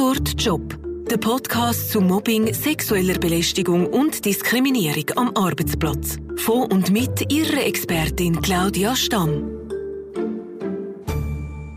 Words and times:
Tatort 0.00 0.40
Job. 0.40 0.78
Der 1.10 1.18
Podcast 1.18 1.90
zu 1.90 2.00
Mobbing, 2.00 2.54
sexueller 2.54 3.18
Belästigung 3.18 3.86
und 3.86 4.24
Diskriminierung 4.24 5.04
am 5.16 5.36
Arbeitsplatz. 5.36 6.16
Von 6.36 6.72
und 6.72 6.90
mit 6.90 7.30
Ihrer 7.30 7.66
Expertin 7.66 8.40
Claudia 8.40 8.96
Stamm. 8.96 9.44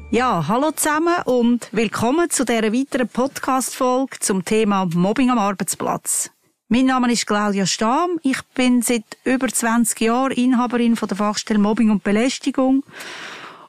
Ja, 0.09 0.47
hallo 0.47 0.71
zusammen 0.71 1.15
und 1.25 1.67
willkommen 1.73 2.29
zu 2.29 2.45
dieser 2.45 2.71
weiteren 2.71 3.09
Podcast-Folge 3.09 4.19
zum 4.21 4.45
Thema 4.45 4.85
Mobbing 4.85 5.29
am 5.29 5.39
Arbeitsplatz. 5.39 6.31
Mein 6.69 6.85
Name 6.85 7.11
ist 7.11 7.27
Claudia 7.27 7.65
Stamm. 7.65 8.21
Ich 8.23 8.41
bin 8.55 8.81
seit 8.83 9.03
über 9.25 9.49
20 9.49 9.99
Jahren 9.99 10.31
Inhaberin 10.31 10.95
von 10.95 11.09
der 11.09 11.17
Fachstelle 11.17 11.59
Mobbing 11.59 11.89
und 11.89 12.05
Belästigung 12.05 12.85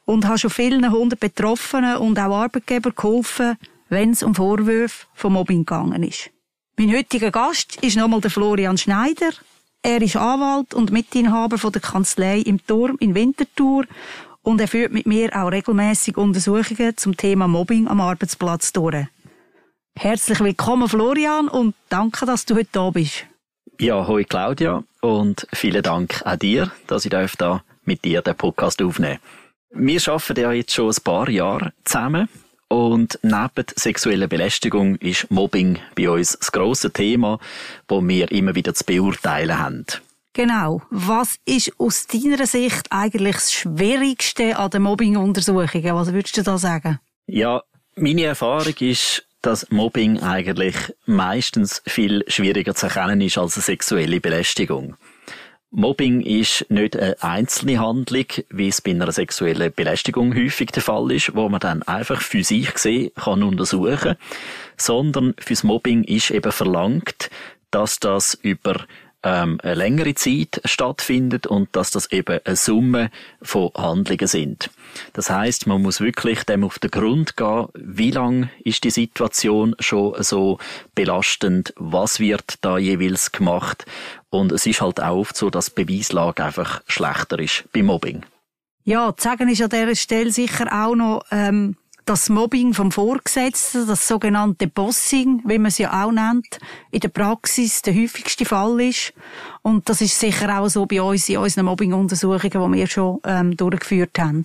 und 0.04 0.28
habe 0.28 0.38
schon 0.38 0.50
vielen 0.50 0.88
hundert 0.92 1.18
Betroffenen 1.18 1.96
und 1.96 2.20
auch 2.20 2.36
Arbeitgeber 2.36 2.92
geholfen, 2.92 3.58
wenn 3.94 4.10
es 4.10 4.22
um 4.22 4.34
Vorwürfe 4.34 5.06
von 5.14 5.32
Mobbing 5.32 5.64
gegangen 5.64 6.02
ist. 6.02 6.30
Mein 6.76 6.94
heutiger 6.94 7.30
Gast 7.30 7.76
ist 7.82 7.96
nochmal 7.96 8.20
der 8.20 8.30
Florian 8.30 8.76
Schneider. 8.76 9.30
Er 9.82 10.02
ist 10.02 10.16
Anwalt 10.16 10.74
und 10.74 10.90
Mitinhaber 10.90 11.58
von 11.58 11.72
der 11.72 11.80
Kanzlei 11.80 12.40
im 12.40 12.64
Turm 12.66 12.96
in 12.98 13.14
Winterthur 13.14 13.84
und 14.42 14.60
er 14.60 14.66
führt 14.66 14.92
mit 14.92 15.06
mir 15.06 15.30
auch 15.36 15.52
regelmäßig 15.52 16.16
Untersuchungen 16.16 16.96
zum 16.96 17.16
Thema 17.16 17.46
Mobbing 17.46 17.86
am 17.86 18.00
Arbeitsplatz 18.00 18.72
durch. 18.72 19.06
Herzlich 19.96 20.40
willkommen, 20.40 20.88
Florian, 20.88 21.46
und 21.46 21.76
danke, 21.88 22.26
dass 22.26 22.44
du 22.44 22.56
heute 22.56 22.70
da 22.72 22.90
bist. 22.90 23.26
Ja, 23.78 24.06
hoi 24.08 24.24
Claudia 24.24 24.82
und 25.02 25.46
vielen 25.52 25.82
Dank 25.82 26.20
auch 26.24 26.36
dir, 26.36 26.72
dass 26.88 27.04
ich 27.04 27.10
da 27.10 27.62
mit 27.84 28.04
dir 28.04 28.22
den 28.22 28.34
Podcast 28.34 28.82
aufnehmen 28.82 29.20
Wir 29.70 30.00
arbeiten 30.08 30.40
ja 30.40 30.52
jetzt 30.52 30.72
schon 30.72 30.90
ein 30.90 31.02
paar 31.04 31.28
Jahre 31.28 31.72
zusammen 31.84 32.28
und 32.74 33.20
neben 33.22 33.66
sexueller 33.76 34.26
Belästigung 34.26 34.96
ist 34.96 35.30
Mobbing 35.30 35.78
bei 35.94 36.10
uns 36.10 36.36
das 36.36 36.50
grosse 36.50 36.90
Thema, 36.90 37.38
das 37.86 38.02
wir 38.02 38.32
immer 38.32 38.56
wieder 38.56 38.74
zu 38.74 38.84
beurteilen 38.84 39.56
haben. 39.56 39.86
Genau. 40.32 40.82
Was 40.90 41.36
ist 41.44 41.72
aus 41.78 42.08
deiner 42.08 42.46
Sicht 42.46 42.90
eigentlich 42.90 43.36
das 43.36 43.52
Schwierigste 43.52 44.58
an 44.58 44.70
den 44.70 44.82
Mobbing-Untersuchungen? 44.82 45.94
Was 45.94 46.12
würdest 46.12 46.36
du 46.36 46.42
da 46.42 46.58
sagen? 46.58 46.98
Ja, 47.28 47.62
meine 47.94 48.24
Erfahrung 48.24 48.74
ist, 48.80 49.24
dass 49.40 49.70
Mobbing 49.70 50.20
eigentlich 50.20 50.74
meistens 51.06 51.80
viel 51.86 52.24
schwieriger 52.26 52.74
zu 52.74 52.86
erkennen 52.86 53.20
ist 53.20 53.38
als 53.38 53.56
eine 53.56 53.62
sexuelle 53.62 54.20
Belästigung. 54.20 54.96
Mobbing 55.76 56.20
ist 56.20 56.66
nicht 56.68 56.96
eine 56.96 57.20
einzelne 57.20 57.80
Handlung, 57.80 58.26
wie 58.48 58.68
es 58.68 58.80
bei 58.80 58.92
einer 58.92 59.10
sexuellen 59.10 59.72
Belästigung 59.74 60.32
häufig 60.32 60.70
der 60.70 60.84
Fall 60.84 61.10
ist, 61.10 61.34
wo 61.34 61.48
man 61.48 61.58
dann 61.58 61.82
einfach 61.82 62.20
für 62.20 62.44
sich 62.44 62.72
gesehen 62.72 63.10
kann 63.16 63.42
untersuchen, 63.42 64.14
sondern 64.76 65.34
fürs 65.36 65.64
Mobbing 65.64 66.04
ist 66.04 66.30
eben 66.30 66.52
verlangt, 66.52 67.28
dass 67.72 67.98
das 67.98 68.34
über 68.34 68.86
ähm, 69.24 69.58
eine 69.64 69.74
längere 69.74 70.14
Zeit 70.14 70.60
stattfindet 70.64 71.48
und 71.48 71.74
dass 71.74 71.90
das 71.90 72.12
eben 72.12 72.38
eine 72.44 72.56
Summe 72.56 73.10
von 73.42 73.72
Handlungen 73.74 74.28
sind. 74.28 74.70
Das 75.12 75.28
heißt, 75.28 75.66
man 75.66 75.82
muss 75.82 76.00
wirklich 76.00 76.44
dem 76.44 76.62
auf 76.62 76.78
den 76.78 76.92
Grund 76.92 77.36
gehen, 77.36 77.66
wie 77.74 78.12
lang 78.12 78.48
ist 78.62 78.84
die 78.84 78.90
Situation 78.90 79.74
schon 79.80 80.22
so 80.22 80.58
belastend, 80.94 81.72
was 81.76 82.20
wird 82.20 82.58
da 82.60 82.78
jeweils 82.78 83.32
gemacht 83.32 83.86
und 84.34 84.52
es 84.52 84.66
ist 84.66 84.80
halt 84.80 85.00
auch 85.00 85.16
oft 85.16 85.36
so, 85.36 85.50
dass 85.50 85.74
die 85.74 85.84
Beweislage 85.84 86.44
einfach 86.44 86.82
schlechter 86.86 87.38
ist 87.38 87.64
beim 87.72 87.86
Mobbing. 87.86 88.24
Ja, 88.84 89.14
zu 89.16 89.28
sagen 89.28 89.48
ist 89.48 89.62
an 89.62 89.70
dieser 89.70 89.94
Stelle 89.94 90.30
sicher 90.30 90.66
auch 90.70 90.94
noch, 90.94 91.24
ähm, 91.30 91.76
das 92.04 92.28
Mobbing 92.28 92.74
vom 92.74 92.92
Vorgesetzten, 92.92 93.86
das 93.86 94.06
sogenannte 94.06 94.66
Bossing, 94.66 95.40
wie 95.46 95.58
man 95.58 95.68
es 95.68 95.78
ja 95.78 96.04
auch 96.04 96.12
nennt, 96.12 96.58
in 96.90 97.00
der 97.00 97.08
Praxis 97.08 97.80
der 97.80 97.94
häufigste 97.94 98.44
Fall 98.44 98.78
ist. 98.82 99.14
Und 99.62 99.88
das 99.88 100.02
ist 100.02 100.20
sicher 100.20 100.58
auch 100.58 100.68
so 100.68 100.84
bei 100.84 101.00
uns 101.00 101.28
in 101.30 101.38
unseren 101.38 101.64
Mobbing-Untersuchungen, 101.64 102.72
die 102.72 102.78
wir 102.78 102.86
schon 102.86 103.20
ähm, 103.24 103.56
durchgeführt 103.56 104.18
haben. 104.18 104.42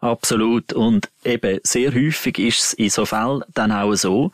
Absolut. 0.00 0.74
Und 0.74 1.08
eben 1.24 1.60
sehr 1.62 1.94
häufig 1.94 2.38
ist 2.38 2.58
es 2.58 2.72
in 2.74 2.90
so 2.90 3.06
Fällen 3.06 3.42
dann 3.54 3.72
auch 3.72 3.94
so, 3.94 4.32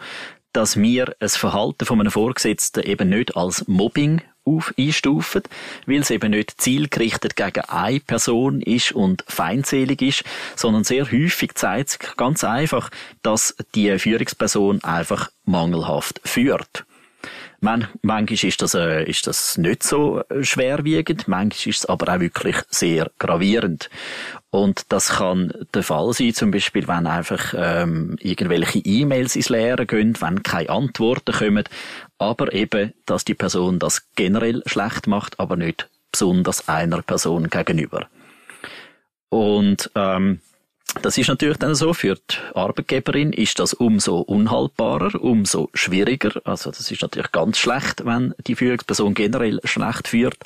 dass 0.52 0.76
wir 0.76 1.14
ein 1.20 1.28
Verhalten 1.28 1.86
von 1.86 2.00
einem 2.00 2.10
Vorgesetzten 2.10 2.82
eben 2.82 3.08
nicht 3.08 3.36
als 3.36 3.66
Mobbing 3.68 4.20
auf 4.44 4.74
einstufen, 4.78 5.42
weil 5.86 6.00
es 6.00 6.10
eben 6.10 6.30
nicht 6.30 6.60
zielgerichtet 6.60 7.36
gegen 7.36 7.64
eine 7.66 8.00
Person 8.00 8.60
ist 8.60 8.92
und 8.92 9.24
feindselig 9.28 10.02
ist, 10.02 10.24
sondern 10.56 10.84
sehr 10.84 11.10
häufig 11.10 11.54
zeigt 11.54 11.90
sich 11.90 12.16
ganz 12.16 12.44
einfach, 12.44 12.90
dass 13.22 13.54
die 13.74 13.98
Führungsperson 13.98 14.82
einfach 14.84 15.30
mangelhaft 15.44 16.20
führt. 16.24 16.84
Man, 17.64 17.86
manchmal 18.02 18.48
ist 18.50 18.60
das, 18.60 18.74
äh, 18.74 19.04
ist 19.04 19.28
das 19.28 19.56
nicht 19.56 19.84
so 19.84 20.24
schwerwiegend, 20.40 21.28
manchmal 21.28 21.70
ist 21.70 21.78
es 21.78 21.86
aber 21.86 22.12
auch 22.12 22.18
wirklich 22.18 22.56
sehr 22.68 23.08
gravierend. 23.20 23.88
Und 24.50 24.90
das 24.92 25.10
kann 25.10 25.52
der 25.72 25.84
Fall 25.84 26.12
sein, 26.12 26.34
zum 26.34 26.50
Beispiel, 26.50 26.88
wenn 26.88 27.06
einfach 27.06 27.54
ähm, 27.56 28.16
irgendwelche 28.18 28.80
E-Mails 28.80 29.36
ins 29.36 29.48
Leere 29.48 29.86
gehen, 29.86 30.20
wenn 30.20 30.42
keine 30.42 30.70
Antworten 30.70 31.32
kommen, 31.32 31.62
aber 32.18 32.52
eben, 32.52 32.94
dass 33.06 33.24
die 33.24 33.34
Person 33.34 33.78
das 33.78 34.08
generell 34.16 34.64
schlecht 34.66 35.06
macht, 35.06 35.38
aber 35.38 35.54
nicht 35.54 35.88
besonders 36.10 36.68
einer 36.68 37.00
Person 37.02 37.48
gegenüber. 37.48 38.08
Und 39.28 39.88
ähm, 39.94 40.40
das 41.00 41.16
ist 41.16 41.28
natürlich 41.28 41.56
dann 41.56 41.74
so, 41.74 41.94
für 41.94 42.16
die 42.16 42.36
Arbeitgeberin 42.54 43.32
ist 43.32 43.58
das 43.58 43.72
umso 43.72 44.18
unhaltbarer, 44.18 45.20
umso 45.22 45.70
schwieriger. 45.72 46.40
Also 46.44 46.70
das 46.70 46.90
ist 46.90 47.02
natürlich 47.02 47.32
ganz 47.32 47.58
schlecht, 47.58 48.04
wenn 48.04 48.34
die 48.46 48.54
Führungsperson 48.54 49.14
generell 49.14 49.60
schlecht 49.64 50.08
führt. 50.08 50.38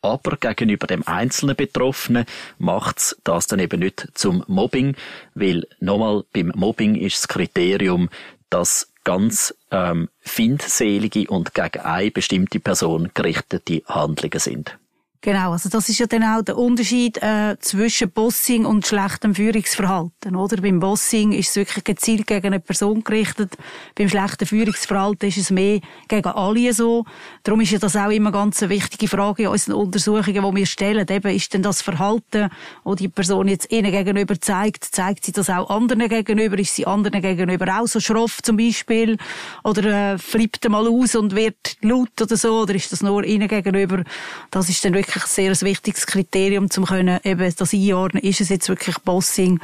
Aber 0.00 0.36
gegenüber 0.36 0.88
dem 0.88 1.06
einzelnen 1.06 1.54
Betroffenen 1.54 2.26
macht's 2.58 3.16
das 3.22 3.46
dann 3.46 3.60
eben 3.60 3.80
nicht 3.80 4.08
zum 4.14 4.42
Mobbing, 4.48 4.96
weil 5.34 5.66
nochmal 5.78 6.24
beim 6.32 6.52
Mobbing 6.54 6.96
ist 6.96 7.18
das 7.18 7.28
Kriterium, 7.28 8.08
dass 8.50 8.88
ganz 9.04 9.54
ähm, 9.70 10.08
findselige 10.20 11.28
und 11.28 11.54
gegen 11.54 11.80
eine 11.80 12.10
bestimmte 12.10 12.60
Person 12.60 13.10
gerichtete 13.14 13.82
Handlungen 13.86 14.38
sind. 14.38 14.76
Genau, 15.24 15.52
also 15.52 15.68
das 15.68 15.88
ist 15.88 16.00
ja 16.00 16.06
dann 16.06 16.24
auch 16.24 16.42
der 16.42 16.58
Unterschied 16.58 17.22
äh, 17.22 17.56
zwischen 17.60 18.10
Bossing 18.10 18.64
und 18.64 18.84
schlechtem 18.84 19.36
Führungsverhalten, 19.36 20.34
oder? 20.34 20.60
Beim 20.60 20.80
Bossing 20.80 21.30
ist 21.30 21.50
es 21.50 21.56
wirklich 21.56 21.84
gezielt 21.84 22.26
gegen 22.26 22.48
eine 22.48 22.58
Person 22.58 23.04
gerichtet, 23.04 23.56
beim 23.94 24.08
schlechten 24.08 24.46
Führungsverhalten 24.46 25.28
ist 25.28 25.38
es 25.38 25.52
mehr 25.52 25.78
gegen 26.08 26.28
alle 26.28 26.72
so. 26.72 27.04
Darum 27.44 27.60
ist 27.60 27.70
ja 27.70 27.78
das 27.78 27.94
auch 27.94 28.10
immer 28.10 28.32
ganz 28.32 28.64
eine 28.64 28.70
wichtige 28.70 29.06
Frage 29.06 29.44
in 29.44 29.48
unseren 29.50 29.74
Untersuchungen, 29.74 30.42
die 30.42 30.56
wir 30.56 30.66
stellen. 30.66 31.06
Eben, 31.08 31.36
ist 31.36 31.54
denn 31.54 31.62
das 31.62 31.82
Verhalten, 31.82 32.50
das 32.84 32.96
die 32.96 33.08
Person 33.08 33.46
jetzt 33.46 33.70
ihnen 33.70 33.92
gegenüber 33.92 34.40
zeigt, 34.40 34.84
zeigt 34.84 35.24
sie 35.24 35.30
das 35.30 35.48
auch 35.48 35.70
anderen 35.70 36.08
gegenüber? 36.08 36.58
Ist 36.58 36.74
sie 36.74 36.84
anderen 36.84 37.22
gegenüber 37.22 37.80
auch 37.80 37.86
so 37.86 38.00
schroff 38.00 38.42
zum 38.42 38.56
Beispiel? 38.56 39.18
Oder 39.62 40.14
äh, 40.14 40.18
flippt 40.18 40.68
mal 40.68 40.88
aus 40.88 41.14
und 41.14 41.36
wird 41.36 41.76
laut 41.80 42.20
oder 42.20 42.36
so? 42.36 42.62
Oder 42.62 42.74
ist 42.74 42.90
das 42.90 43.04
nur 43.04 43.22
ihnen 43.22 43.46
gegenüber? 43.46 44.02
Das 44.50 44.68
ist 44.68 44.84
dann 44.84 44.94
wirklich 44.94 45.11
wirklich 45.14 45.26
sehr 45.26 45.50
ein 45.50 45.60
wichtiges 45.60 46.06
Kriterium, 46.06 46.68
um 46.74 46.84
können 46.84 47.20
eben 47.24 47.54
das 47.54 47.74
einordnen, 47.74 48.22
ist 48.22 48.40
es 48.40 48.48
jetzt 48.48 48.68
wirklich 48.68 48.98
Bossing, 49.00 49.60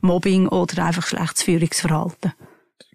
Mobbing 0.00 0.48
oder 0.48 0.84
einfach 0.84 1.06
schlechtes 1.06 1.42
Führungsverhalten. 1.42 2.32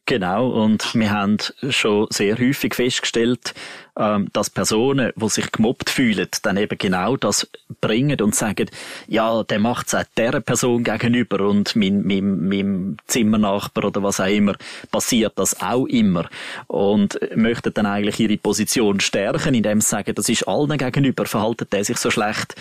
Genau, 0.07 0.49
und 0.49 0.93
wir 0.93 1.09
haben 1.09 1.37
schon 1.69 2.05
sehr 2.11 2.37
häufig 2.37 2.75
festgestellt, 2.75 3.55
ähm, 3.97 4.27
dass 4.33 4.51
Personen, 4.51 5.11
die 5.15 5.29
sich 5.29 5.51
gemobbt 5.51 5.89
fühlen, 5.89 6.27
dann 6.43 6.57
eben 6.57 6.77
genau 6.77 7.17
das 7.17 7.49
bringen 7.81 8.21
und 8.21 8.35
sagen, 8.35 8.69
ja, 9.07 9.41
der 9.41 9.57
macht 9.57 9.87
es 9.87 9.95
auch 9.95 10.03
dieser 10.15 10.41
Person 10.41 10.83
gegenüber 10.83 11.47
und 11.47 11.75
meinem, 11.75 12.05
meinem, 12.05 12.47
meinem 12.47 12.97
Zimmernachbar 13.07 13.85
oder 13.85 14.03
was 14.03 14.19
auch 14.19 14.27
immer, 14.27 14.53
passiert 14.91 15.39
das 15.39 15.59
auch 15.59 15.87
immer. 15.87 16.29
Und 16.67 17.19
möchten 17.35 17.73
dann 17.73 17.87
eigentlich 17.87 18.19
ihre 18.19 18.37
Position 18.37 18.99
stärken, 18.99 19.55
indem 19.55 19.81
sie 19.81 19.89
sagen, 19.89 20.13
das 20.13 20.29
ist 20.29 20.47
allen 20.47 20.77
gegenüber, 20.77 21.25
verhaltet 21.25 21.73
der 21.73 21.83
sich 21.83 21.97
so 21.97 22.11
schlecht. 22.11 22.53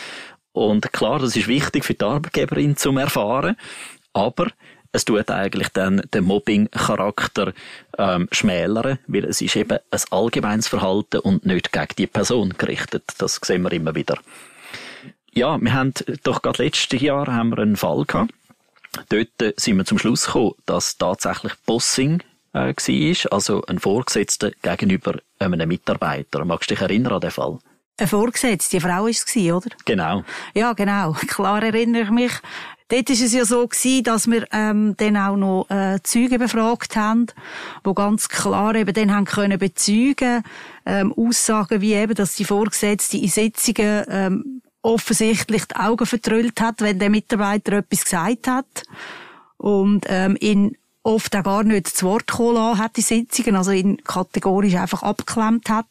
Und 0.52 0.90
klar, 0.94 1.18
das 1.18 1.36
ist 1.36 1.48
wichtig 1.48 1.84
für 1.84 1.92
die 1.92 2.04
Arbeitgeberin 2.04 2.78
zum 2.78 2.96
erfahren, 2.96 3.56
aber 4.14 4.46
es 4.94 5.04
tut 5.04 5.28
eigentlich 5.28 5.68
dann 5.70 6.02
den 6.14 6.24
Mobbing-Charakter 6.24 7.52
ähm, 7.98 8.28
schmälern, 8.30 9.00
weil 9.08 9.24
es 9.24 9.40
ist 9.40 9.56
eben 9.56 9.78
ein 9.90 10.00
allgemeines 10.10 10.68
Verhalten 10.68 11.18
und 11.18 11.44
nicht 11.44 11.72
gegen 11.72 11.96
die 11.98 12.06
Person 12.06 12.54
gerichtet. 12.56 13.02
Das 13.18 13.40
sehen 13.42 13.62
wir 13.62 13.72
immer 13.72 13.96
wieder. 13.96 14.18
Ja, 15.32 15.60
wir 15.60 15.72
haben 15.72 15.92
doch 16.22 16.42
gerade 16.42 16.62
letztes 16.62 17.00
Jahr 17.00 17.26
haben 17.26 17.50
wir 17.50 17.58
einen 17.58 17.76
Fall 17.76 18.04
gehabt. 18.04 18.32
Dort 19.08 19.60
sind 19.60 19.76
wir 19.76 19.84
zum 19.84 19.98
Schluss 19.98 20.26
gekommen, 20.26 20.54
dass 20.64 20.96
tatsächlich 20.96 21.54
Bossing 21.66 22.22
äh, 22.52 22.72
war, 22.72 23.32
also 23.32 23.64
ein 23.66 23.80
Vorgesetzter 23.80 24.52
gegenüber 24.62 25.18
einem 25.40 25.68
Mitarbeiter. 25.68 26.44
Magst 26.44 26.70
du 26.70 26.74
dich 26.76 26.82
erinnern 26.82 27.14
an 27.14 27.20
den 27.20 27.32
Fall? 27.32 27.58
Ein 27.96 28.08
Vorgesetzte, 28.08 28.76
die 28.76 28.80
Frau 28.80 29.04
war 29.04 29.08
es, 29.08 29.36
oder? 29.36 29.70
Genau. 29.84 30.24
Ja, 30.54 30.72
genau. 30.72 31.12
Klar 31.28 31.62
erinnere 31.62 32.02
ich 32.02 32.10
mich. 32.10 32.32
Dort 32.88 33.08
war 33.08 33.14
es 33.14 33.32
ja 33.32 33.44
so, 33.46 33.66
gewesen, 33.66 34.02
dass 34.04 34.26
wir 34.26 34.46
ähm, 34.52 34.94
dann 34.98 35.16
auch 35.16 35.36
noch 35.36 35.70
äh, 35.70 35.98
Zeugen 36.02 36.38
befragt 36.38 36.96
haben, 36.96 37.26
die 37.86 37.94
ganz 37.94 38.28
klar 38.28 38.74
eben 38.74 38.92
dann 38.92 39.14
haben 39.14 39.24
können 39.24 39.58
bezeugen, 39.58 40.42
ähm, 40.84 41.14
Aussagen 41.16 41.80
wie 41.80 41.94
eben, 41.94 42.14
dass 42.14 42.34
die 42.34 42.44
Vorgesetzte 42.44 43.16
in 43.16 43.28
Sitzungen 43.28 44.04
ähm, 44.08 44.62
offensichtlich 44.82 45.64
die 45.64 45.76
Augen 45.76 46.04
vertrüllt 46.04 46.60
hat, 46.60 46.82
wenn 46.82 46.98
der 46.98 47.08
Mitarbeiter 47.08 47.72
etwas 47.72 48.04
gesagt 48.04 48.48
hat 48.48 48.82
und 49.56 50.04
ähm, 50.08 50.36
ihn 50.40 50.76
oft 51.02 51.34
auch 51.36 51.42
gar 51.42 51.64
nicht 51.64 51.88
zu 51.88 52.06
Wort 52.06 52.26
kommen 52.26 52.56
lassen 52.56 52.78
hat 52.78 52.98
in 52.98 53.04
Sitzungen, 53.04 53.56
also 53.56 53.70
ihn 53.70 54.02
kategorisch 54.04 54.74
einfach 54.74 55.02
abgeklemmt 55.02 55.70
hat. 55.70 55.86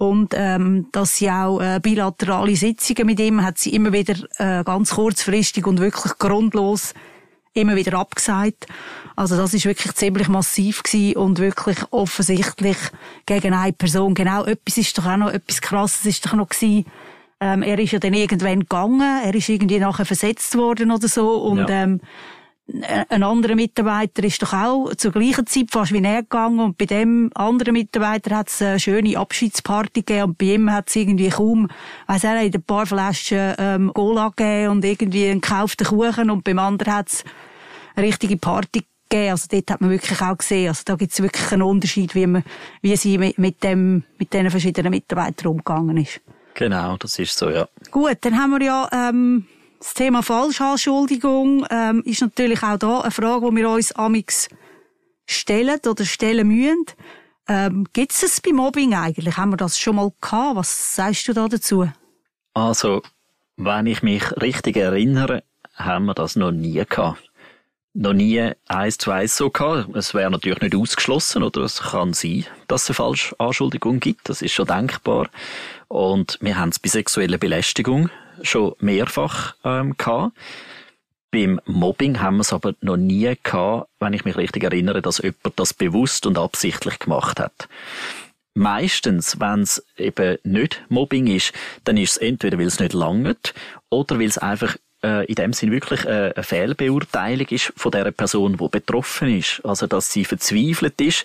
Und 0.00 0.32
ähm, 0.34 0.86
dass 0.92 1.18
sie 1.18 1.30
auch 1.30 1.60
äh, 1.60 1.78
bilaterale 1.78 2.56
Sitzungen 2.56 3.04
mit 3.04 3.20
ihm 3.20 3.44
hat 3.44 3.58
sie 3.58 3.74
immer 3.74 3.92
wieder 3.92 4.14
äh, 4.38 4.64
ganz 4.64 4.94
kurzfristig 4.94 5.66
und 5.66 5.78
wirklich 5.78 6.16
grundlos 6.16 6.94
immer 7.52 7.76
wieder 7.76 7.98
abgesagt. 7.98 8.66
Also 9.14 9.36
das 9.36 9.52
ist 9.52 9.66
wirklich 9.66 9.92
ziemlich 9.92 10.28
massiv 10.28 10.82
gewesen 10.82 11.18
und 11.18 11.38
wirklich 11.38 11.76
offensichtlich 11.90 12.78
gegen 13.26 13.52
eine 13.52 13.74
Person. 13.74 14.14
Genau, 14.14 14.46
etwas 14.46 14.78
ist 14.78 14.96
doch 14.96 15.04
auch 15.04 15.18
noch, 15.18 15.32
etwas 15.34 15.60
krasses 15.60 16.06
ist 16.06 16.24
doch 16.24 16.32
noch 16.32 16.48
gewesen. 16.48 16.86
Ähm, 17.38 17.62
er 17.62 17.78
ist 17.78 17.92
ja 17.92 17.98
dann 17.98 18.14
irgendwann 18.14 18.60
gegangen, 18.60 19.22
er 19.22 19.34
ist 19.34 19.50
irgendwie 19.50 19.80
nachher 19.80 20.06
versetzt 20.06 20.56
worden 20.56 20.92
oder 20.92 21.08
so 21.08 21.42
und 21.42 21.68
ja. 21.68 21.82
ähm, 21.82 22.00
ein 23.08 23.22
anderer 23.22 23.54
Mitarbeiter 23.54 24.22
ist 24.24 24.42
doch 24.42 24.52
auch 24.52 24.94
zur 24.94 25.12
gleichen 25.12 25.46
Zeit 25.46 25.70
fast 25.70 25.92
wie 25.92 26.02
er 26.02 26.22
gegangen 26.22 26.60
und 26.60 26.78
bei 26.78 26.86
dem 26.86 27.30
anderen 27.34 27.74
Mitarbeiter 27.74 28.36
hat 28.36 28.48
es 28.48 28.62
eine 28.62 28.80
schöne 28.80 29.18
Abschiedsparty 29.18 30.02
gegeben 30.02 30.30
und 30.30 30.38
bei 30.38 30.46
ihm 30.46 30.70
hat 30.70 30.88
es 30.88 30.96
irgendwie 30.96 31.28
kaum, 31.28 31.68
weiss 32.06 32.24
er, 32.24 32.34
ein 32.36 32.50
paar 32.66 32.86
Flaschen 32.86 33.54
ähm, 33.58 33.92
Cola 33.94 34.28
gegeben 34.28 34.70
und 34.70 34.84
irgendwie 34.84 35.28
einen 35.28 35.40
gekauften 35.40 35.86
Kuchen 35.86 36.30
und 36.30 36.44
beim 36.44 36.58
anderen 36.58 36.94
hat 36.94 37.08
es 37.08 37.24
eine 37.96 38.06
richtige 38.06 38.36
Party 38.36 38.84
gegeben. 39.08 39.30
Also 39.30 39.46
dort 39.50 39.70
hat 39.70 39.80
man 39.80 39.90
wirklich 39.90 40.20
auch 40.20 40.38
gesehen, 40.38 40.68
also 40.68 40.82
da 40.84 40.94
gibt 40.94 41.12
es 41.12 41.22
wirklich 41.22 41.52
einen 41.52 41.62
Unterschied, 41.62 42.14
wie, 42.14 42.26
man, 42.26 42.44
wie 42.82 42.96
sie 42.96 43.18
mit, 43.18 43.38
mit, 43.38 43.62
dem, 43.62 44.04
mit 44.18 44.32
diesen 44.32 44.50
verschiedenen 44.50 44.90
Mitarbeitern 44.90 45.48
umgegangen 45.48 45.96
ist. 45.96 46.20
Genau, 46.54 46.96
das 46.96 47.18
ist 47.18 47.36
so, 47.36 47.50
ja. 47.50 47.68
Gut, 47.90 48.18
dann 48.22 48.38
haben 48.38 48.52
wir 48.52 48.62
ja... 48.62 48.88
Ähm, 48.92 49.46
das 49.80 49.94
Thema 49.94 50.22
Falschanschuldigung 50.22 51.66
ähm, 51.70 52.02
ist 52.04 52.20
natürlich 52.20 52.62
auch 52.62 52.76
da 52.76 53.00
eine 53.00 53.10
Frage, 53.10 53.48
die 53.50 53.56
wir 53.56 53.70
uns 53.70 53.92
amix 53.92 54.48
stellen 55.26 55.80
oder 55.86 56.04
stellen 56.04 56.48
müssen. 56.48 56.84
Ähm, 57.48 57.86
Gibt 57.94 58.12
es 58.12 58.22
es 58.22 58.40
bei 58.42 58.52
Mobbing 58.52 58.94
eigentlich? 58.94 59.38
Haben 59.38 59.50
wir 59.50 59.56
das 59.56 59.78
schon 59.78 59.96
mal 59.96 60.12
gehabt? 60.20 60.56
Was 60.56 60.94
sagst 60.96 61.26
du 61.28 61.32
da 61.32 61.48
dazu? 61.48 61.90
Also, 62.52 63.02
wenn 63.56 63.86
ich 63.86 64.02
mich 64.02 64.30
richtig 64.42 64.76
erinnere, 64.76 65.42
haben 65.74 66.04
wir 66.04 66.14
das 66.14 66.36
noch 66.36 66.52
nie 66.52 66.84
gehabt. 66.86 67.30
Noch 67.94 68.12
nie 68.12 68.52
eins 68.68 68.98
zu 68.98 69.10
eins 69.10 69.36
so 69.36 69.48
gehabt. 69.48 69.96
Es 69.96 70.12
wäre 70.12 70.30
natürlich 70.30 70.60
nicht 70.60 70.76
ausgeschlossen, 70.76 71.42
oder 71.42 71.62
es 71.62 71.80
kann 71.80 72.12
sein, 72.12 72.44
dass 72.68 72.82
es 72.82 72.90
eine 72.90 72.94
Falschanschuldigung 72.96 73.98
gibt. 73.98 74.28
Das 74.28 74.42
ist 74.42 74.52
schon 74.52 74.66
denkbar. 74.66 75.30
Und 75.88 76.36
wir 76.42 76.58
haben 76.58 76.68
es 76.68 76.78
bei 76.78 76.90
sexueller 76.90 77.38
Belästigung 77.38 78.10
schon 78.42 78.74
mehrfach 78.80 79.54
ähm, 79.64 79.96
gehabt. 79.96 80.36
Beim 81.30 81.60
Mobbing 81.64 82.20
haben 82.20 82.38
wir 82.38 82.42
es 82.42 82.52
aber 82.52 82.74
noch 82.80 82.96
nie 82.96 83.32
gehabt, 83.42 83.88
wenn 84.00 84.12
ich 84.12 84.24
mich 84.24 84.36
richtig 84.36 84.64
erinnere, 84.64 85.00
dass 85.00 85.18
jemand 85.18 85.52
das 85.56 85.74
bewusst 85.74 86.26
und 86.26 86.38
absichtlich 86.38 86.98
gemacht 86.98 87.38
hat. 87.38 87.68
Meistens, 88.54 89.38
wenn 89.38 89.60
es 89.60 89.84
eben 89.96 90.38
nicht 90.42 90.84
Mobbing 90.88 91.28
ist, 91.28 91.52
dann 91.84 91.96
ist 91.96 92.12
es 92.12 92.16
entweder, 92.16 92.58
weil 92.58 92.66
es 92.66 92.80
nicht 92.80 92.94
langt 92.94 93.54
oder 93.90 94.18
weil 94.18 94.26
es 94.26 94.38
einfach 94.38 94.76
äh, 95.02 95.24
in 95.26 95.34
dem 95.34 95.52
Sinn 95.52 95.70
wirklich 95.70 96.04
äh, 96.04 96.32
eine 96.34 96.42
Fehlbeurteilung 96.42 97.46
ist 97.48 97.72
von 97.76 97.92
der 97.92 98.10
Person, 98.10 98.56
die 98.56 98.68
betroffen 98.68 99.38
ist. 99.38 99.60
Also, 99.64 99.86
dass 99.86 100.12
sie 100.12 100.24
verzweifelt 100.24 101.00
ist, 101.00 101.24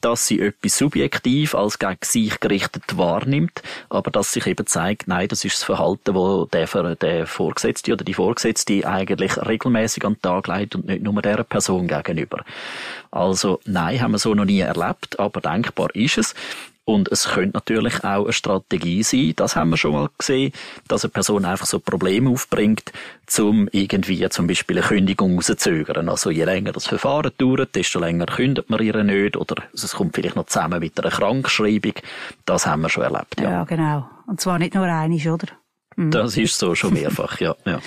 dass 0.00 0.26
sie 0.26 0.40
etwas 0.40 0.78
subjektiv 0.78 1.54
als 1.54 1.78
gegen 1.78 1.96
sich 2.02 2.38
gerichtet 2.40 2.96
wahrnimmt, 2.96 3.62
aber 3.88 4.10
dass 4.10 4.32
sich 4.32 4.46
eben 4.46 4.66
zeigt, 4.66 5.08
nein, 5.08 5.28
das 5.28 5.44
ist 5.44 5.56
das 5.56 5.64
Verhalten, 5.64 6.14
wo 6.14 6.46
der, 6.46 6.66
der 6.96 7.26
Vorgesetzte 7.26 7.92
oder 7.92 8.04
die 8.04 8.14
Vorgesetzte 8.14 8.86
eigentlich 8.86 9.36
regelmäßig 9.36 10.04
an 10.04 10.14
den 10.14 10.22
Tag 10.22 10.48
legt 10.48 10.74
und 10.74 10.86
nicht 10.86 11.02
nur 11.02 11.20
der 11.22 11.42
Person 11.44 11.88
gegenüber. 11.88 12.44
Also, 13.10 13.60
nein, 13.64 14.00
haben 14.00 14.12
wir 14.12 14.18
so 14.18 14.34
noch 14.34 14.44
nie 14.44 14.60
erlebt, 14.60 15.18
aber 15.18 15.40
denkbar 15.40 15.94
ist 15.94 16.18
es. 16.18 16.34
Und 16.86 17.10
es 17.10 17.30
könnte 17.30 17.56
natürlich 17.56 18.04
auch 18.04 18.24
eine 18.24 18.32
Strategie 18.32 19.02
sein, 19.02 19.32
das 19.34 19.56
haben 19.56 19.70
wir 19.70 19.76
schon 19.76 19.92
mal 19.92 20.08
gesehen, 20.16 20.52
dass 20.86 21.04
eine 21.04 21.10
Person 21.10 21.44
einfach 21.44 21.66
so 21.66 21.80
Probleme 21.80 22.30
aufbringt, 22.30 22.92
um 23.40 23.68
irgendwie 23.72 24.26
zum 24.28 24.46
Beispiel 24.46 24.78
eine 24.78 24.86
Kündigung 24.86 25.34
rauszuzögern. 25.34 26.08
Also 26.08 26.30
je 26.30 26.44
länger 26.44 26.70
das 26.70 26.86
Verfahren 26.86 27.32
dauert, 27.38 27.74
desto 27.74 27.98
länger 27.98 28.26
kündet 28.26 28.70
man 28.70 28.80
ihr 28.80 29.02
nicht 29.02 29.36
oder 29.36 29.64
es 29.74 29.92
kommt 29.96 30.14
vielleicht 30.14 30.36
noch 30.36 30.46
zusammen 30.46 30.78
mit 30.78 30.98
einer 31.00 31.10
Krankschreibung. 31.10 31.94
Das 32.44 32.66
haben 32.66 32.82
wir 32.82 32.88
schon 32.88 33.02
erlebt. 33.02 33.40
Ja, 33.40 33.50
ja 33.50 33.64
genau. 33.64 34.08
Und 34.28 34.40
zwar 34.40 34.60
nicht 34.60 34.74
nur 34.76 34.84
einig, 34.84 35.28
oder? 35.28 35.48
Mhm. 35.96 36.12
Das 36.12 36.36
ist 36.36 36.56
so 36.56 36.76
schon 36.76 36.94
mehrfach, 36.94 37.40
ja. 37.40 37.56
ja. 37.64 37.80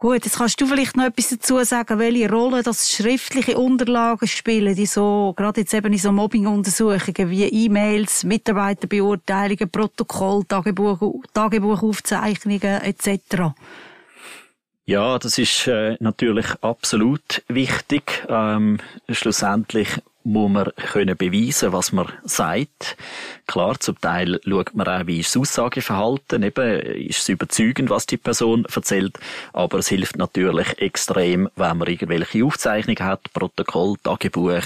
Gut, 0.00 0.24
jetzt 0.24 0.38
kannst 0.38 0.58
du 0.58 0.66
vielleicht 0.66 0.96
noch 0.96 1.04
etwas 1.04 1.28
dazu 1.28 1.62
sagen, 1.62 1.98
welche 1.98 2.30
Rolle 2.30 2.62
das 2.62 2.90
schriftliche 2.90 3.58
Unterlagen 3.58 4.26
spielen, 4.26 4.74
die 4.74 4.86
so, 4.86 5.34
gerade 5.36 5.60
jetzt 5.60 5.74
eben 5.74 5.92
in 5.92 5.98
so 5.98 6.10
Mobbing-Untersuchungen 6.10 7.28
wie 7.28 7.44
E-Mails, 7.44 8.24
Mitarbeiterbeurteilungen, 8.24 9.68
Protokoll, 9.70 10.44
Tagebuch, 10.44 11.22
Tagebuchaufzeichnungen 11.34 12.80
etc. 12.80 13.52
Ja, 14.86 15.18
das 15.18 15.36
ist 15.36 15.66
äh, 15.66 15.98
natürlich 16.00 16.46
absolut 16.62 17.42
wichtig. 17.48 18.24
Ähm, 18.26 18.78
schlussendlich 19.10 20.00
muss 20.22 20.50
man 20.50 20.70
können 20.92 21.16
beweisen, 21.16 21.72
was 21.72 21.92
man 21.92 22.06
sagt. 22.24 22.96
Klar, 23.46 23.80
zum 23.80 24.00
Teil 24.00 24.40
schaut 24.44 24.74
man 24.74 24.86
auch, 24.86 25.06
wie 25.06 25.20
ist 25.20 25.34
das 25.34 25.40
Aussageverhalten, 25.40 26.42
eben, 26.42 26.80
ist 26.80 27.22
es 27.22 27.28
überzeugend, 27.28 27.90
was 27.90 28.06
die 28.06 28.16
Person 28.16 28.66
erzählt, 28.72 29.18
aber 29.52 29.78
es 29.78 29.88
hilft 29.88 30.18
natürlich 30.18 30.78
extrem, 30.78 31.48
wenn 31.56 31.78
man 31.78 31.88
irgendwelche 31.88 32.44
Aufzeichnungen 32.44 33.04
hat, 33.04 33.32
Protokoll, 33.32 33.96
Tagebuch, 34.02 34.62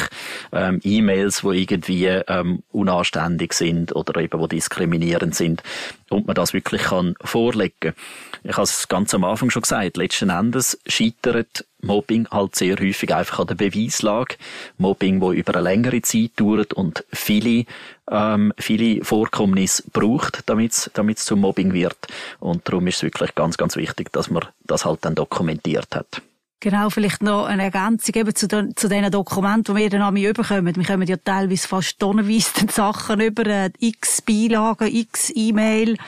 ähm, 0.52 0.80
E-Mails, 0.82 1.44
wo 1.44 1.52
irgendwie 1.52 2.06
ähm, 2.06 2.62
unanständig 2.72 3.52
sind 3.52 3.94
oder 3.94 4.20
eben 4.20 4.38
wo 4.38 4.46
diskriminierend 4.46 5.34
sind 5.34 5.62
und 6.10 6.26
man 6.26 6.34
das 6.34 6.52
wirklich 6.52 6.82
kann 6.82 7.14
vorlegen. 7.22 7.94
Ich 8.42 8.52
habe 8.52 8.64
es 8.64 8.88
ganz 8.88 9.14
am 9.14 9.24
Anfang 9.24 9.50
schon 9.50 9.62
gesagt, 9.62 9.96
letzten 9.96 10.30
Endes 10.30 10.78
scheitert 10.86 11.64
Mobbing 11.84 12.28
halt 12.31 12.56
sehr 12.56 12.76
häufig 12.76 13.14
einfach 13.14 13.40
an 13.40 13.46
der 13.48 13.54
Beweislage. 13.54 14.36
Mobbing, 14.78 15.20
wo 15.20 15.32
über 15.32 15.54
eine 15.54 15.64
längere 15.64 16.02
Zeit 16.02 16.32
dauert 16.37 16.73
und 16.73 17.04
viele, 17.12 17.64
ähm, 18.11 18.52
viele 18.59 19.04
Vorkommnisse 19.04 19.85
braucht, 19.92 20.49
damit 20.49 20.73
es 20.73 21.25
zum 21.25 21.40
Mobbing 21.40 21.73
wird. 21.73 21.99
Und 22.40 22.68
darum 22.68 22.87
ist 22.87 22.97
es 22.97 23.02
wirklich 23.02 23.35
ganz, 23.35 23.56
ganz 23.56 23.76
wichtig, 23.76 24.12
dass 24.12 24.30
man 24.30 24.44
das 24.64 24.85
halt 24.85 25.04
dann 25.04 25.14
dokumentiert 25.14 25.94
hat. 25.94 26.23
Genau, 26.64 26.88
vielleicht 26.88 27.23
noch 27.23 27.44
eine 27.44 27.64
Ergänzung 27.64 28.14
eben 28.14 28.35
zu, 28.35 28.49
den, 28.49 28.75
zu 28.75 28.88
diesen 28.88 29.11
Dokumenten, 29.11 29.75
die 29.75 29.82
wir 29.82 29.90
dann 29.90 30.00
an 30.00 30.14
mich 30.14 30.25
überkommen. 30.25 30.75
Wir 30.75 30.85
kommen 30.85 31.06
ja 31.06 31.16
teilweise 31.18 31.68
fast 31.68 31.99
tonnenweise 31.99 32.66
Sachen 32.70 33.20
über, 33.20 33.47
äh, 33.47 33.70
x 33.80 34.23
Beilagen, 34.23 34.88
x 34.88 35.30
E-Mail 35.35 35.99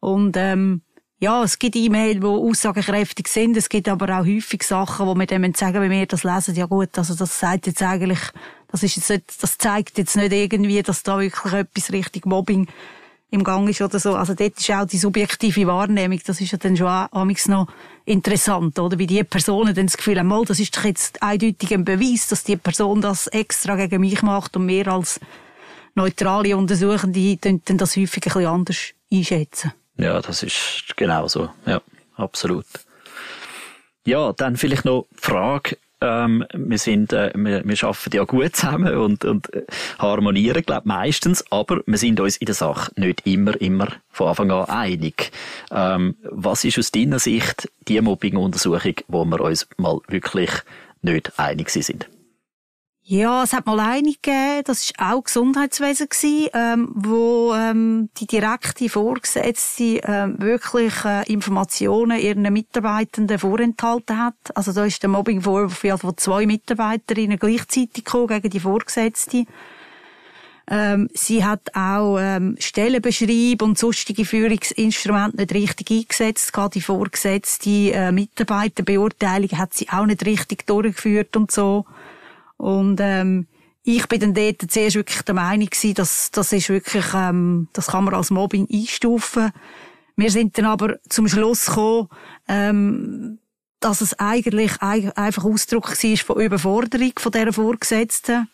und 0.00 0.34
ähm, 0.38 0.80
ja, 1.20 1.42
es 1.42 1.58
gibt 1.58 1.74
E-Mails, 1.74 2.20
die 2.20 2.26
aussagekräftig 2.26 3.26
sind. 3.28 3.56
Es 3.56 3.68
gibt 3.68 3.88
aber 3.88 4.20
auch 4.20 4.24
häufig 4.24 4.62
Sachen, 4.62 5.06
wo 5.06 5.14
wir 5.14 5.26
dann 5.26 5.52
sagen, 5.54 5.80
wenn 5.80 5.90
wir 5.90 6.06
das 6.06 6.22
lesen, 6.22 6.54
ja 6.54 6.66
gut, 6.66 6.96
also 6.96 7.14
das 7.14 7.40
sagt 7.40 7.66
jetzt 7.66 7.82
eigentlich, 7.82 8.20
das 8.68 8.84
ist 8.84 8.96
jetzt 8.96 9.10
nicht, 9.10 9.42
das 9.42 9.58
zeigt 9.58 9.98
jetzt 9.98 10.16
nicht 10.16 10.32
irgendwie, 10.32 10.80
dass 10.82 11.02
da 11.02 11.18
wirklich 11.18 11.52
etwas 11.52 11.92
richtig 11.92 12.24
Mobbing 12.24 12.68
im 13.30 13.42
Gang 13.42 13.68
ist 13.68 13.82
oder 13.82 13.98
so. 13.98 14.14
Also 14.14 14.34
dort 14.34 14.58
ist 14.58 14.70
auch 14.70 14.86
die 14.86 14.96
subjektive 14.96 15.66
Wahrnehmung, 15.66 16.20
das 16.24 16.40
ist 16.40 16.52
ja 16.52 16.58
dann 16.58 16.76
schon 16.76 16.86
amigs 16.86 17.48
noch 17.48 17.66
interessant, 18.04 18.78
oder? 18.78 18.98
Wie 18.98 19.06
die 19.06 19.24
Personen 19.24 19.74
dann 19.74 19.86
das 19.86 19.96
Gefühl 19.96 20.18
haben, 20.18 20.28
mal, 20.28 20.44
das 20.44 20.60
ist 20.60 20.76
doch 20.76 20.84
jetzt 20.84 21.22
eindeutig 21.22 21.74
ein 21.74 21.84
Beweis, 21.84 22.28
dass 22.28 22.44
die 22.44 22.56
Person 22.56 23.00
das 23.00 23.26
extra 23.26 23.74
gegen 23.74 24.00
mich 24.00 24.22
macht 24.22 24.56
und 24.56 24.66
mehr 24.66 24.86
als 24.88 25.20
neutrale 25.94 26.56
Untersuchende 26.56 27.36
dann 27.36 27.60
das 27.76 27.96
häufig 27.96 28.24
ein 28.24 28.32
bisschen 28.32 28.46
anders 28.46 28.78
einschätzen. 29.12 29.72
Ja, 29.98 30.20
das 30.20 30.42
ist 30.42 30.96
genau 30.96 31.26
so. 31.28 31.50
Ja, 31.66 31.80
absolut. 32.16 32.66
Ja, 34.06 34.32
dann 34.32 34.56
vielleicht 34.56 34.84
noch 34.84 35.06
die 35.12 35.20
Frage, 35.20 35.76
ähm, 36.00 36.44
wir 36.54 36.78
sind, 36.78 37.12
äh, 37.12 37.32
wir, 37.34 37.64
wir 37.64 37.84
arbeiten 37.84 38.16
ja 38.16 38.24
gut 38.24 38.54
zusammen 38.54 38.94
und, 38.94 39.24
und 39.24 39.52
äh, 39.52 39.64
harmonieren, 39.98 40.62
glaube 40.62 40.86
meistens, 40.86 41.44
aber 41.50 41.80
wir 41.86 41.98
sind 41.98 42.20
uns 42.20 42.36
in 42.36 42.46
der 42.46 42.54
Sache 42.54 42.92
nicht 42.96 43.26
immer, 43.26 43.60
immer 43.60 43.88
von 44.10 44.28
Anfang 44.28 44.50
an 44.52 44.66
einig. 44.66 45.32
Ähm, 45.72 46.16
was 46.22 46.64
ist 46.64 46.78
aus 46.78 46.92
deiner 46.92 47.18
Sicht 47.18 47.68
die 47.88 48.00
Mobbing-Untersuchung, 48.00 48.94
wo 49.08 49.24
wir 49.24 49.40
uns 49.40 49.68
mal 49.76 49.98
wirklich 50.06 50.50
nicht 51.02 51.38
einig 51.38 51.70
sind? 51.70 52.08
Ja, 53.10 53.42
es 53.42 53.54
hat 53.54 53.64
mal 53.64 53.80
eine 53.80 54.12
gegeben, 54.12 54.64
das 54.64 54.92
war 54.98 55.14
auch 55.14 55.24
Gesundheitswesen, 55.24 56.08
ähm, 56.52 56.90
wo 56.94 57.54
ähm, 57.54 58.10
die 58.18 58.26
direkte 58.26 58.90
Vorgesetzte 58.90 60.00
ähm, 60.04 60.34
wirklich 60.38 60.92
äh, 61.06 61.22
Informationen 61.32 62.20
ihren 62.20 62.42
Mitarbeitenden 62.52 63.38
vorenthalten 63.38 64.22
hat. 64.22 64.34
Also 64.54 64.74
da 64.74 64.84
ist 64.84 65.02
der 65.02 65.08
Mobbingvorwurf 65.08 66.00
von 66.02 66.18
zwei 66.18 66.44
Mitarbeiterinnen 66.44 67.38
gleichzeitig 67.38 68.04
gekommen 68.04 68.26
gegen 68.26 68.50
die 68.50 68.60
Vorgesetzte. 68.60 69.46
Ähm, 70.70 71.08
sie 71.14 71.42
hat 71.42 71.74
auch 71.74 72.18
ähm, 72.20 72.56
Stellenbeschreib 72.58 73.62
und 73.62 73.78
sonstige 73.78 74.26
Führungsinstrumente 74.26 75.38
nicht 75.38 75.54
richtig 75.54 75.90
eingesetzt. 75.90 76.52
Gerade 76.52 76.74
die 76.74 76.82
vorgesetzte 76.82 77.70
äh, 77.70 78.12
Mitarbeiterbeurteilung 78.12 79.52
hat 79.52 79.72
sie 79.72 79.88
auch 79.88 80.04
nicht 80.04 80.26
richtig 80.26 80.66
durchgeführt 80.66 81.38
und 81.38 81.50
so. 81.50 81.86
Und 82.58 83.00
ähm, 83.00 83.46
ich 83.82 84.06
bin 84.06 84.20
dann 84.20 84.34
dort 84.34 84.70
zuerst 84.70 84.96
wirklich 84.96 85.22
der 85.22 85.34
Meinung 85.34 85.66
gewesen, 85.66 85.94
dass 85.94 86.30
das 86.30 86.52
ist 86.52 86.68
wirklich, 86.68 87.06
ähm, 87.14 87.68
das 87.72 87.86
kann 87.86 88.04
man 88.04 88.14
als 88.14 88.30
Mobbing 88.30 88.68
einstufen. 88.70 89.50
Wir 90.16 90.30
sind 90.30 90.58
dann 90.58 90.66
aber 90.66 90.98
zum 91.08 91.28
Schluss 91.28 91.66
gekommen, 91.66 92.08
ähm, 92.48 93.38
dass 93.80 94.00
es 94.00 94.18
eigentlich 94.18 94.82
einfach 94.82 95.44
Ausdruck 95.44 95.90
war 95.90 96.16
von 96.16 96.42
Überforderung 96.42 97.12
von 97.16 97.32
dieser 97.32 97.52
Vorgesetzten 97.52 98.48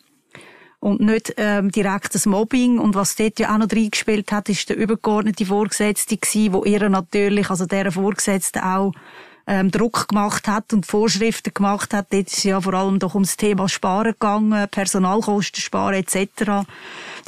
und 0.81 1.01
nicht 1.01 1.33
ähm, 1.39 1.71
direkt 1.71 2.15
das 2.15 2.27
Mobbing. 2.27 2.79
Und 2.79 2.95
was 2.95 3.17
dort 3.17 3.41
ja 3.41 3.55
auch 3.55 3.59
noch 3.59 3.73
reingespielt 3.73 4.31
hat, 4.31 4.51
ist 4.51 4.69
der 4.69 4.77
übergeordnete 4.77 5.47
Vorgesetzte 5.47 6.19
gewesen, 6.19 6.53
wo 6.53 6.65
ihr 6.65 6.91
natürlich, 6.91 7.49
also 7.49 7.65
der 7.65 7.91
Vorgesetzte 7.91 8.65
auch 8.65 8.93
ähm, 9.47 9.71
Druck 9.71 10.09
gemacht 10.09 10.49
hat 10.49 10.73
und 10.73 10.87
Vorschriften 10.87 11.53
gemacht 11.53 11.93
hat. 11.93 12.13
Dort 12.13 12.29
ist 12.29 12.45
ja 12.45 12.61
vor 12.61 12.75
allem 12.75 12.99
doch 12.99 13.15
ums 13.15 13.37
Thema 13.37 13.69
Sparen 13.69 14.13
gegangen, 14.13 14.69
Personalkosten 14.71 15.61
sparen 15.61 15.95
etc. 15.95 16.67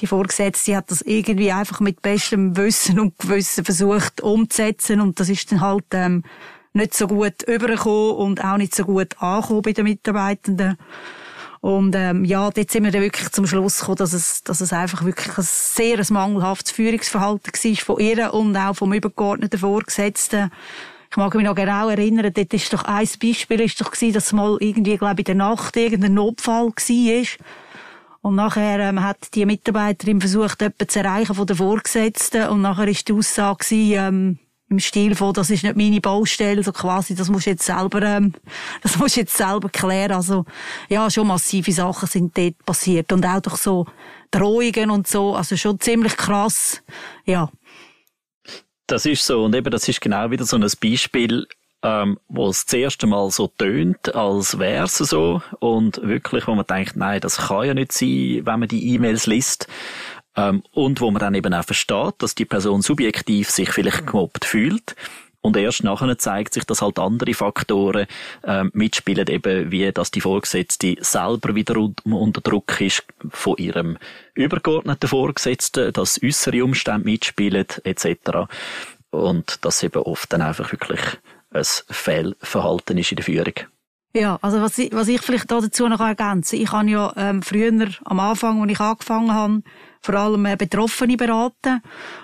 Die 0.00 0.06
Vorgesetzte 0.06 0.76
hat 0.76 0.90
das 0.90 1.02
irgendwie 1.02 1.52
einfach 1.52 1.80
mit 1.80 2.02
bestem 2.02 2.56
Wissen 2.56 2.99
und 3.00 3.18
Gewissen 3.18 3.64
versucht 3.64 4.20
umzusetzen 4.23 5.00
und 5.00 5.20
das 5.20 5.28
ist 5.28 5.52
dann 5.52 5.61
halt 5.61 5.85
ähm, 5.92 6.23
nicht 6.73 6.94
so 6.94 7.06
gut 7.06 7.42
übergekommen 7.46 8.16
und 8.16 8.44
auch 8.44 8.56
nicht 8.56 8.75
so 8.75 8.85
gut 8.85 9.20
angekommen 9.20 9.62
bei 9.62 9.73
den 9.73 9.85
Mitarbeitenden. 9.85 10.76
Und 11.61 11.96
ähm, 11.96 12.25
ja, 12.25 12.50
dort 12.50 12.70
sind 12.70 12.85
wir 12.85 12.92
dann 12.92 13.02
wirklich 13.02 13.30
zum 13.30 13.46
Schluss 13.46 13.80
gekommen, 13.80 13.96
dass 13.96 14.12
es, 14.12 14.44
dass 14.44 14.61
es 14.61 14.73
einfach 14.73 15.04
wirklich 15.04 15.37
ein 15.37 15.44
sehr 15.44 16.00
mangelhaftes 16.11 16.70
Führungsverhalten 16.73 17.52
war 17.52 17.76
von 17.76 17.99
ihr 17.99 18.32
und 18.35 18.56
auch 18.56 18.76
vom 18.76 18.92
übergeordneten 18.92 19.58
Vorgesetzten. 19.58 20.52
Ich 21.16 21.18
mag 21.18 21.35
mich 21.35 21.46
noch 21.46 21.54
genau 21.54 21.88
erinnern, 21.88 22.30
dort 22.30 22.52
ist 22.52 22.70
doch 22.75 22.85
ein 22.85 23.08
Beispiel 23.23 23.62
ist 23.62 23.80
doch 23.80 23.90
gewesen, 23.90 24.12
dass 24.12 24.35
mal 24.35 24.58
irgendwie, 24.61 24.99
glaube 24.99 25.23
ich, 25.23 25.26
in 25.26 25.38
der 25.38 25.49
Nacht 25.49 25.75
irgendein 25.75 26.12
Notfall 26.12 26.66
war. 26.66 27.26
Und 28.20 28.35
nachher 28.35 28.80
ähm, 28.80 29.02
hat 29.02 29.35
die 29.35 29.46
Mitarbeiterin 29.46 30.20
versucht, 30.20 30.61
jemanden 30.61 30.87
zu 30.87 30.99
erreichen 30.99 31.35
von 31.35 31.46
der 31.46 31.56
Vorgesetzten. 31.56 32.49
Und 32.49 32.61
nachher 32.61 32.88
ist 32.88 33.08
die 33.08 33.14
Aussage 33.14 33.64
gewesen, 33.64 33.92
ähm, 33.94 34.38
im 34.68 34.78
Stil 34.78 35.14
von, 35.14 35.32
das 35.32 35.49
ist 35.49 35.62
nicht 35.62 35.75
meine 35.75 36.02
Baustelle, 36.02 36.62
so 36.62 36.73
quasi, 36.73 37.14
das 37.14 37.30
musst 37.30 37.46
du 37.46 37.50
jetzt 37.50 37.64
selber, 37.64 38.02
ähm, 38.02 38.35
das 38.82 38.99
musst 38.99 39.16
du 39.16 39.20
jetzt 39.20 39.38
selber 39.38 39.70
klären. 39.70 40.12
Also, 40.12 40.44
ja, 40.90 41.11
schon 41.11 41.28
massive 41.28 41.73
Sachen 41.73 42.08
sind 42.08 42.37
dort 42.37 42.62
passiert. 42.66 43.11
Und 43.11 43.25
auch 43.25 43.40
durch 43.40 43.56
so 43.56 43.87
Drohungen 44.30 44.90
und 44.90 45.06
so, 45.06 45.35
also 45.35 45.56
schon 45.56 45.80
ziemlich 45.80 46.18
krass, 46.18 46.82
ja. 47.25 47.49
Das 48.87 49.05
ist 49.07 49.25
so. 49.25 49.45
Und 49.45 49.55
eben, 49.55 49.71
das 49.71 49.88
ist 49.88 50.00
genau 50.00 50.31
wieder 50.31 50.45
so 50.45 50.57
ein 50.57 50.66
Beispiel, 50.81 51.47
ähm, 51.83 52.19
wo 52.28 52.49
es 52.49 52.64
das 52.64 52.75
erste 52.75 53.07
Mal 53.07 53.31
so 53.31 53.49
tönt, 53.49 54.14
als 54.14 54.59
wäre 54.59 54.85
es 54.85 54.97
so. 54.97 55.43
Und 55.59 56.00
wirklich, 56.02 56.47
wo 56.47 56.55
man 56.55 56.66
denkt, 56.66 56.97
nein, 56.97 57.21
das 57.21 57.49
kann 57.49 57.66
ja 57.66 57.75
nicht 57.75 57.93
sein, 57.93 58.43
wenn 58.45 58.61
man 58.61 58.69
die 58.69 58.95
E-Mails 58.95 59.26
liest. 59.26 59.69
Ähm, 60.37 60.62
und 60.73 61.00
wo 61.00 61.11
man 61.11 61.21
dann 61.21 61.35
eben 61.35 61.55
auch 61.55 61.64
versteht, 61.64 62.14
dass 62.19 62.35
die 62.35 62.45
Person 62.45 62.83
subjektiv 62.83 63.50
sich 63.50 63.71
vielleicht 63.71 64.07
gemobbt 64.07 64.45
fühlt. 64.45 64.95
Und 65.40 65.57
erst 65.57 65.85
nachher 65.85 66.19
zeigt 66.19 66.55
sich, 66.55 66.64
dass 66.64 66.83
halt 66.83 66.99
andere 66.99 67.35
Faktoren 67.35 68.07
ähm, 68.45 68.71
mitspielen, 68.75 69.28
eben 69.28 69.71
wie, 69.71 69.90
dass 69.93 70.11
die 70.11 70.21
Vorgesetzte 70.21 70.97
selber 71.00 71.55
wieder 71.55 71.76
unter 72.05 72.40
Druck 72.40 72.81
ist 72.81 73.05
von 73.31 73.57
ihrem 73.57 73.99
übergeordneten 74.35 75.09
Vorgesetzten, 75.09 75.93
dass 75.93 76.21
äußere 76.23 76.64
Umstände 76.64 77.05
mitspielen, 77.05 77.66
etc. 77.85 78.49
Und 79.11 79.64
dass 79.64 79.83
eben 79.83 80.02
oft 80.02 80.33
dann 80.33 80.43
einfach 80.43 80.73
wirklich 80.73 81.00
ein 81.52 81.64
Fehlverhalten 81.64 82.99
ist 82.99 83.12
in 83.12 83.16
der 83.16 83.25
Führung. 83.25 83.55
Ja, 84.16 84.38
also 84.40 84.62
was 84.62 84.78
ich, 84.78 84.93
was 84.93 85.09
ich 85.09 85.21
vielleicht 85.21 85.50
dazu 85.50 85.88
noch 85.88 86.00
ergänzen 86.00 86.59
Ich 86.59 86.73
habe 86.73 86.88
ja 86.88 87.12
ähm, 87.16 87.43
früher, 87.43 87.88
am 88.05 88.19
Anfang, 88.19 88.62
als 88.62 88.73
ich 88.73 88.81
angefangen 88.81 89.33
habe, 89.33 89.62
vor 90.06 90.14
allem 90.14 90.46
äh, 90.46 90.56
Betroffene 90.56 91.16
beraten. 91.16 91.82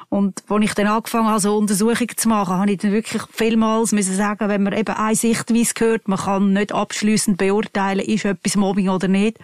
Und 0.08 0.42
als 0.48 0.64
ich 0.64 0.74
dann 0.74 0.86
angefangen 0.86 1.28
habe, 1.28 1.40
so 1.40 1.56
Untersuchungen 1.56 2.16
zu 2.16 2.28
machen, 2.28 2.56
habe 2.56 2.70
ich 2.70 2.78
dann 2.78 2.92
wirklich 2.92 3.22
vielmals 3.30 3.92
müssen 3.92 4.14
sagen, 4.14 4.48
wenn 4.48 4.62
man 4.62 4.72
eben 4.72 4.94
eine 4.94 5.14
Sichtweise 5.14 5.74
hört, 5.78 6.08
man 6.08 6.18
kann 6.18 6.52
nicht 6.52 6.72
abschließend 6.72 7.38
beurteilen, 7.38 8.06
ist 8.06 8.24
etwas 8.24 8.56
Mobbing 8.56 8.88
oder 8.88 9.08
nicht. 9.08 9.38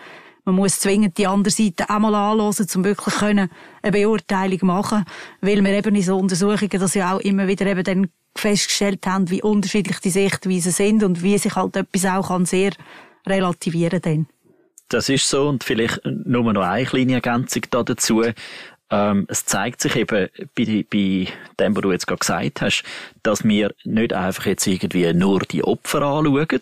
Man 0.44 0.54
muss 0.54 0.80
zwingend 0.80 1.18
die 1.18 1.26
andere 1.26 1.52
Seite 1.52 1.90
einmal 1.90 2.14
anhören, 2.14 2.66
um 2.74 2.84
wirklich 2.84 3.20
eine 3.20 3.50
Beurteilung 3.82 4.60
machen 4.62 5.04
Weil 5.42 5.62
wir 5.62 5.72
eben 5.72 5.94
in 5.94 6.02
so 6.02 6.16
Untersuchungen 6.16 6.70
das 6.70 6.94
ja 6.94 7.14
auch 7.14 7.20
immer 7.20 7.48
wieder 7.48 7.66
eben 7.66 7.84
dann 7.84 8.08
festgestellt 8.34 9.06
haben, 9.06 9.28
wie 9.28 9.42
unterschiedlich 9.42 9.98
die 9.98 10.10
Sichtweisen 10.10 10.72
sind 10.72 11.02
und 11.02 11.22
wie 11.22 11.36
sich 11.36 11.54
halt 11.54 11.76
etwas 11.76 12.06
auch 12.06 12.28
kann 12.28 12.46
sehr 12.46 12.70
relativieren 13.26 14.00
kann. 14.00 14.26
Das 14.88 15.08
ist 15.08 15.28
so 15.28 15.48
und 15.48 15.64
vielleicht 15.64 16.00
nur 16.04 16.52
noch 16.52 16.62
eine 16.62 16.86
kleine 16.86 17.14
Ergänzung 17.14 17.62
da 17.70 17.82
dazu. 17.82 18.24
Ähm, 18.90 19.26
es 19.28 19.44
zeigt 19.44 19.82
sich 19.82 19.96
eben 19.96 20.28
bei, 20.54 20.84
bei 20.90 21.28
dem, 21.60 21.76
was 21.76 21.82
du 21.82 21.92
jetzt 21.92 22.06
gerade 22.06 22.20
gesagt 22.20 22.62
hast, 22.62 22.84
dass 23.22 23.44
wir 23.44 23.74
nicht 23.84 24.14
einfach 24.14 24.46
jetzt 24.46 24.66
irgendwie 24.66 25.12
nur 25.12 25.40
die 25.40 25.62
Opfer 25.62 26.02
anschauen, 26.02 26.58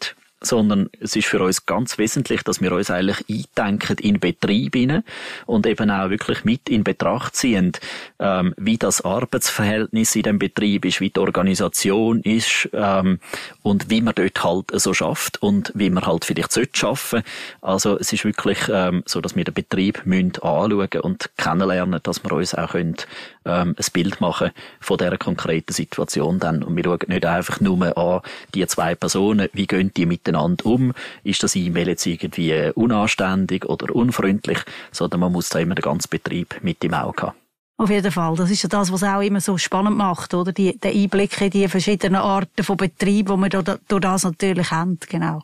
sondern 0.46 0.88
es 1.00 1.16
ist 1.16 1.26
für 1.26 1.42
uns 1.42 1.66
ganz 1.66 1.98
wesentlich, 1.98 2.42
dass 2.42 2.60
wir 2.60 2.72
uns 2.72 2.90
eigentlich 2.90 3.24
eindenken 3.28 3.98
in 3.98 4.20
Betrieb 4.20 4.74
hinein 4.74 5.04
und 5.44 5.66
eben 5.66 5.90
auch 5.90 6.10
wirklich 6.10 6.44
mit 6.44 6.68
in 6.68 6.84
Betracht 6.84 7.36
ziehen, 7.36 7.72
ähm, 8.18 8.54
wie 8.56 8.78
das 8.78 9.02
Arbeitsverhältnis 9.02 10.16
in 10.16 10.22
dem 10.22 10.38
Betrieb 10.38 10.84
ist, 10.84 11.00
wie 11.00 11.10
die 11.10 11.20
Organisation 11.20 12.20
ist 12.20 12.68
ähm, 12.72 13.18
und 13.62 13.90
wie 13.90 14.00
man 14.00 14.14
dort 14.14 14.42
halt 14.42 14.80
so 14.80 14.94
schafft 14.94 15.42
und 15.42 15.72
wie 15.74 15.90
man 15.90 16.06
halt 16.06 16.24
vielleicht 16.24 16.52
sollte 16.52 16.78
schaffen. 16.78 17.22
Also 17.60 17.98
es 17.98 18.12
ist 18.12 18.24
wirklich 18.24 18.58
ähm, 18.70 19.02
so, 19.06 19.20
dass 19.20 19.36
wir 19.36 19.44
den 19.44 19.54
Betrieb 19.54 20.02
müssen 20.04 20.32
anschauen 20.42 21.00
und 21.02 21.30
kennenlernen, 21.36 22.00
dass 22.02 22.22
wir 22.24 22.32
uns 22.32 22.54
auch 22.54 22.70
können, 22.70 22.96
ähm, 23.44 23.74
ein 23.78 23.86
Bild 23.92 24.20
machen 24.20 24.50
von 24.80 24.98
dieser 24.98 25.18
konkreten 25.18 25.72
Situation 25.72 26.38
dann 26.38 26.62
und 26.62 26.76
wir 26.76 26.84
schauen 26.84 26.98
nicht 27.06 27.24
einfach 27.24 27.60
nur 27.60 27.96
an 27.96 28.20
die 28.54 28.66
zwei 28.66 28.94
Personen, 28.94 29.48
wie 29.52 29.66
gehen 29.66 29.92
die 29.96 30.06
mit 30.06 30.26
miteinander 30.36 30.66
um? 30.66 30.92
Ist 31.24 31.42
das 31.42 31.56
E-Mail 31.56 31.88
jetzt 31.88 32.06
irgendwie 32.06 32.70
unanständig 32.74 33.64
oder 33.64 33.94
unfreundlich? 33.94 34.58
Sondern 34.92 35.20
man 35.20 35.32
muss 35.32 35.48
da 35.48 35.58
immer 35.58 35.74
den 35.74 35.82
ganzen 35.82 36.10
Betrieb 36.10 36.56
mit 36.62 36.82
im 36.84 36.94
Auge 36.94 37.22
haben. 37.22 37.36
Auf 37.78 37.90
jeden 37.90 38.10
Fall. 38.10 38.34
Das 38.36 38.50
ist 38.50 38.62
ja 38.62 38.68
das, 38.70 38.90
was 38.90 39.02
auch 39.02 39.20
immer 39.20 39.40
so 39.40 39.58
spannend 39.58 39.98
macht, 39.98 40.32
oder? 40.32 40.52
Die, 40.52 40.78
der 40.78 40.92
Einblick 40.92 41.38
in 41.42 41.50
die 41.50 41.68
verschiedenen 41.68 42.16
Arten 42.16 42.64
von 42.64 42.76
Betrieb, 42.76 43.26
die 43.28 43.36
wir 43.36 43.48
durch 43.88 44.00
das 44.00 44.24
natürlich 44.24 44.70
haben, 44.70 44.98
genau. 45.08 45.42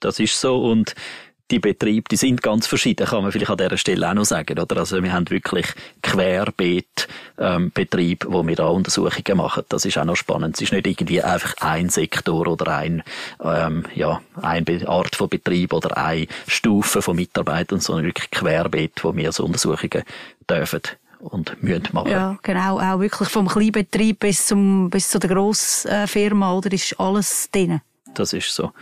Das 0.00 0.18
ist 0.18 0.40
so 0.40 0.62
und 0.62 0.94
die 1.50 1.58
Betriebe, 1.58 2.08
die 2.10 2.16
sind 2.16 2.42
ganz 2.42 2.66
verschieden, 2.66 3.06
kann 3.06 3.22
man 3.22 3.32
vielleicht 3.32 3.50
an 3.50 3.56
dieser 3.56 3.76
Stelle 3.76 4.08
auch 4.08 4.14
noch 4.14 4.24
sagen, 4.24 4.58
oder? 4.58 4.76
Also 4.76 5.02
wir 5.02 5.12
haben 5.12 5.28
wirklich 5.30 5.66
querbeet 6.02 7.08
ähm, 7.38 7.70
Betrieb, 7.72 8.26
wo 8.28 8.46
wir 8.46 8.56
da 8.56 8.66
Untersuchungen 8.66 9.36
machen. 9.36 9.64
Das 9.68 9.84
ist 9.84 9.96
auch 9.98 10.04
noch 10.04 10.16
spannend. 10.16 10.56
Es 10.56 10.62
ist 10.62 10.72
nicht 10.72 10.86
irgendwie 10.86 11.22
einfach 11.22 11.54
ein 11.60 11.88
Sektor 11.88 12.46
oder 12.46 12.76
ein 12.76 13.02
ähm, 13.42 13.84
ja 13.94 14.20
eine 14.40 14.64
Art 14.86 15.16
von 15.16 15.28
Betrieb 15.28 15.72
oder 15.72 15.96
eine 15.96 16.26
Stufe 16.46 17.02
von 17.02 17.16
Mitarbeitern, 17.16 17.80
sondern 17.80 18.06
wirklich 18.06 18.30
querbeet, 18.30 19.02
wo 19.04 19.14
wir 19.16 19.32
so 19.32 19.44
Untersuchungen 19.44 20.02
dürfen 20.48 20.82
und 21.20 21.62
müssen 21.62 21.88
machen. 21.92 22.10
Ja, 22.10 22.38
genau. 22.42 22.78
Auch 22.78 23.00
wirklich 23.00 23.28
vom 23.28 23.48
Kleinbetrieb 23.48 24.20
bis 24.20 24.46
zum 24.46 24.90
bis 24.90 25.10
zu 25.10 25.18
der 25.18 25.30
Grossfirma, 25.30 26.52
oder 26.52 26.72
ist 26.72 26.98
alles 26.98 27.50
drin. 27.50 27.80
Das 28.14 28.32
ist 28.32 28.54
so. 28.54 28.72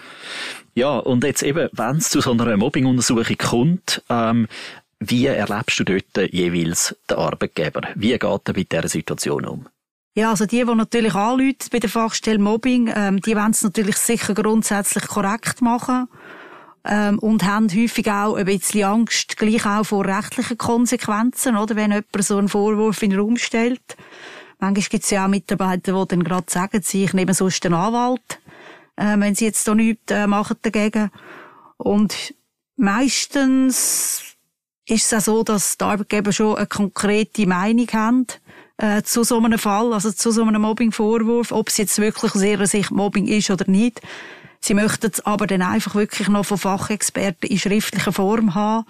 Ja, 0.75 0.99
und 0.99 1.25
jetzt 1.25 1.43
eben, 1.43 1.69
wenn 1.73 1.97
es 1.97 2.11
zu 2.11 2.21
so 2.21 2.33
einer 2.33 2.57
Mobbing-Untersuchung 2.57 3.37
kommt, 3.39 4.03
ähm, 4.09 4.47
wie 4.99 5.27
erlebst 5.27 5.79
du 5.79 5.85
dort 5.85 6.33
jeweils 6.33 6.97
den 7.11 7.19
Arbeitgeber? 7.19 7.83
Wie 7.95 8.19
geht 8.19 8.25
er 8.25 8.55
mit 8.55 8.73
dieser 8.73 8.89
Situation 8.89 9.45
um? 9.47 9.67
Ja, 10.15 10.31
also 10.31 10.47
die, 10.47 10.65
die 10.65 10.75
natürlich 10.75 11.15
anrufen 11.15 11.69
bei 11.71 11.79
der 11.79 11.91
Fachstelle 11.91 12.39
Mobbing, 12.39 12.91
ähm, 12.95 13.21
die 13.21 13.37
wollen 13.37 13.51
es 13.51 13.63
natürlich 13.63 13.97
sicher 13.97 14.33
grundsätzlich 14.33 15.07
korrekt 15.07 15.61
machen 15.61 16.09
ähm, 16.87 17.19
und 17.19 17.45
haben 17.45 17.69
häufig 17.69 18.11
auch 18.11 18.37
ein 18.37 18.47
bisschen 18.47 18.85
Angst, 18.85 19.37
gleich 19.37 19.67
auch 19.67 19.85
vor 19.85 20.07
rechtlichen 20.07 20.57
Konsequenzen, 20.57 21.57
oder 21.57 21.77
wenn 21.77 21.93
jemand 21.93 22.25
so 22.25 22.39
einen 22.39 22.49
Vorwurf 22.49 23.03
in 23.03 23.11
den 23.11 23.21
Raum 23.21 23.37
stellt. 23.37 23.97
Manchmal 24.59 24.89
gibt 24.89 25.05
es 25.05 25.11
ja 25.11 25.27
auch 25.27 25.29
Mitarbeiter, 25.29 25.93
die 25.93 26.09
dann 26.09 26.25
gerade 26.25 26.47
sagen, 26.49 26.81
sie, 26.83 27.05
ich 27.05 27.13
nehme 27.13 27.35
sonst 27.35 27.65
einen 27.67 27.75
Anwalt 27.75 28.41
äh, 28.97 29.19
wenn 29.19 29.35
sie 29.35 29.47
jetzt 29.47 29.67
da 29.69 29.75
nichts 29.75 30.11
äh, 30.11 30.27
machen 30.27 30.57
dagegen. 30.63 31.11
Und 31.77 32.35
meistens 32.77 34.37
ist 34.87 35.13
es 35.13 35.15
auch 35.15 35.21
so, 35.21 35.43
dass 35.43 35.79
die 35.79 35.85
Arbeitgeber 35.85 36.33
schon 36.33 36.57
eine 36.57 36.67
konkrete 36.67 37.47
Meinung 37.47 37.89
haben 37.93 38.27
äh, 38.79 39.03
zu 39.03 39.25
so 39.25 39.39
einem 39.39 39.59
Fall, 39.59 39.93
also 39.93 40.13
zu 40.13 40.31
so 40.31 40.43
einem 40.43 40.63
Mobbingvorwurf, 40.63 41.53
ob 41.53 41.69
es 41.69 41.77
jetzt 41.77 41.99
wirklich 41.99 42.35
aus 42.35 42.43
ihrer 42.43 42.67
Sicht 42.67 42.91
Mobbing 42.91 43.27
ist 43.27 43.51
oder 43.51 43.69
nicht. 43.71 44.01
Sie 44.61 44.75
möchten 44.75 45.11
es 45.13 45.25
aber 45.25 45.47
dann 45.47 45.63
einfach 45.63 45.95
wirklich 45.95 46.29
noch 46.29 46.47
von 46.47 46.59
Fachexperten 46.59 47.49
in 47.49 47.59
schriftlicher 47.59 48.13
Form 48.13 48.55
haben, 48.55 48.87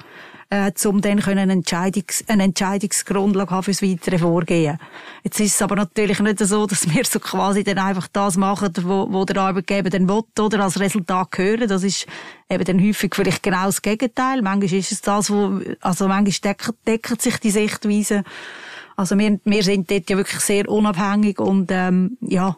äh, 0.51 0.71
um 0.87 1.01
dann 1.01 1.21
können 1.21 1.39
eine, 1.39 1.53
Entscheidungs 1.53 2.25
eine 2.29 2.45
Entscheidungsgrundlage 2.45 3.51
haben 3.51 3.63
fürs 3.63 3.83
weitere 3.83 4.19
Vorgehen. 4.19 4.79
Jetzt 5.25 5.41
ist 5.41 5.55
es 5.55 5.63
aber 5.63 5.77
natürlich 5.77 6.21
nicht 6.21 6.39
so, 6.39 6.67
dass 6.67 6.89
wir 6.95 7.05
so 7.05 7.19
quasi 7.19 7.65
dann 7.65 7.79
einfach 7.79 8.09
das 8.13 8.37
machen, 8.37 8.73
wo, 8.83 9.07
wo 9.11 9.25
der 9.25 9.39
Arbeitgeber 9.39 9.91
dann 9.91 10.09
will, 10.09 10.23
oder 10.39 10.61
als 10.61 10.79
Resultat 10.79 11.37
hören. 11.37 11.69
Das 11.69 11.83
ist 11.83 12.07
eben 12.49 12.65
dann 12.65 12.81
häufig 12.81 13.15
vielleicht 13.15 13.43
genau 13.43 13.67
das 13.67 13.83
Gegenteil. 13.83 14.43
Manchmal 14.43 14.79
ist 14.79 14.93
es 14.93 15.01
das, 15.01 15.31
wo, 15.31 15.61
also 15.81 16.09
manchmal 16.09 16.55
decken, 16.55 16.75
decken 16.87 17.19
sich 17.19 17.39
die 17.39 17.51
Sichtweisen. 17.51 18.23
Also 18.97 19.19
wir, 19.19 19.39
wir 19.45 19.63
sind 19.63 19.91
dort 19.91 20.09
ja 20.09 20.17
wirklich 20.17 20.41
sehr 20.41 20.69
unabhängig 20.69 21.39
und 21.39 21.71
ähm, 21.71 22.17
ja, 22.21 22.57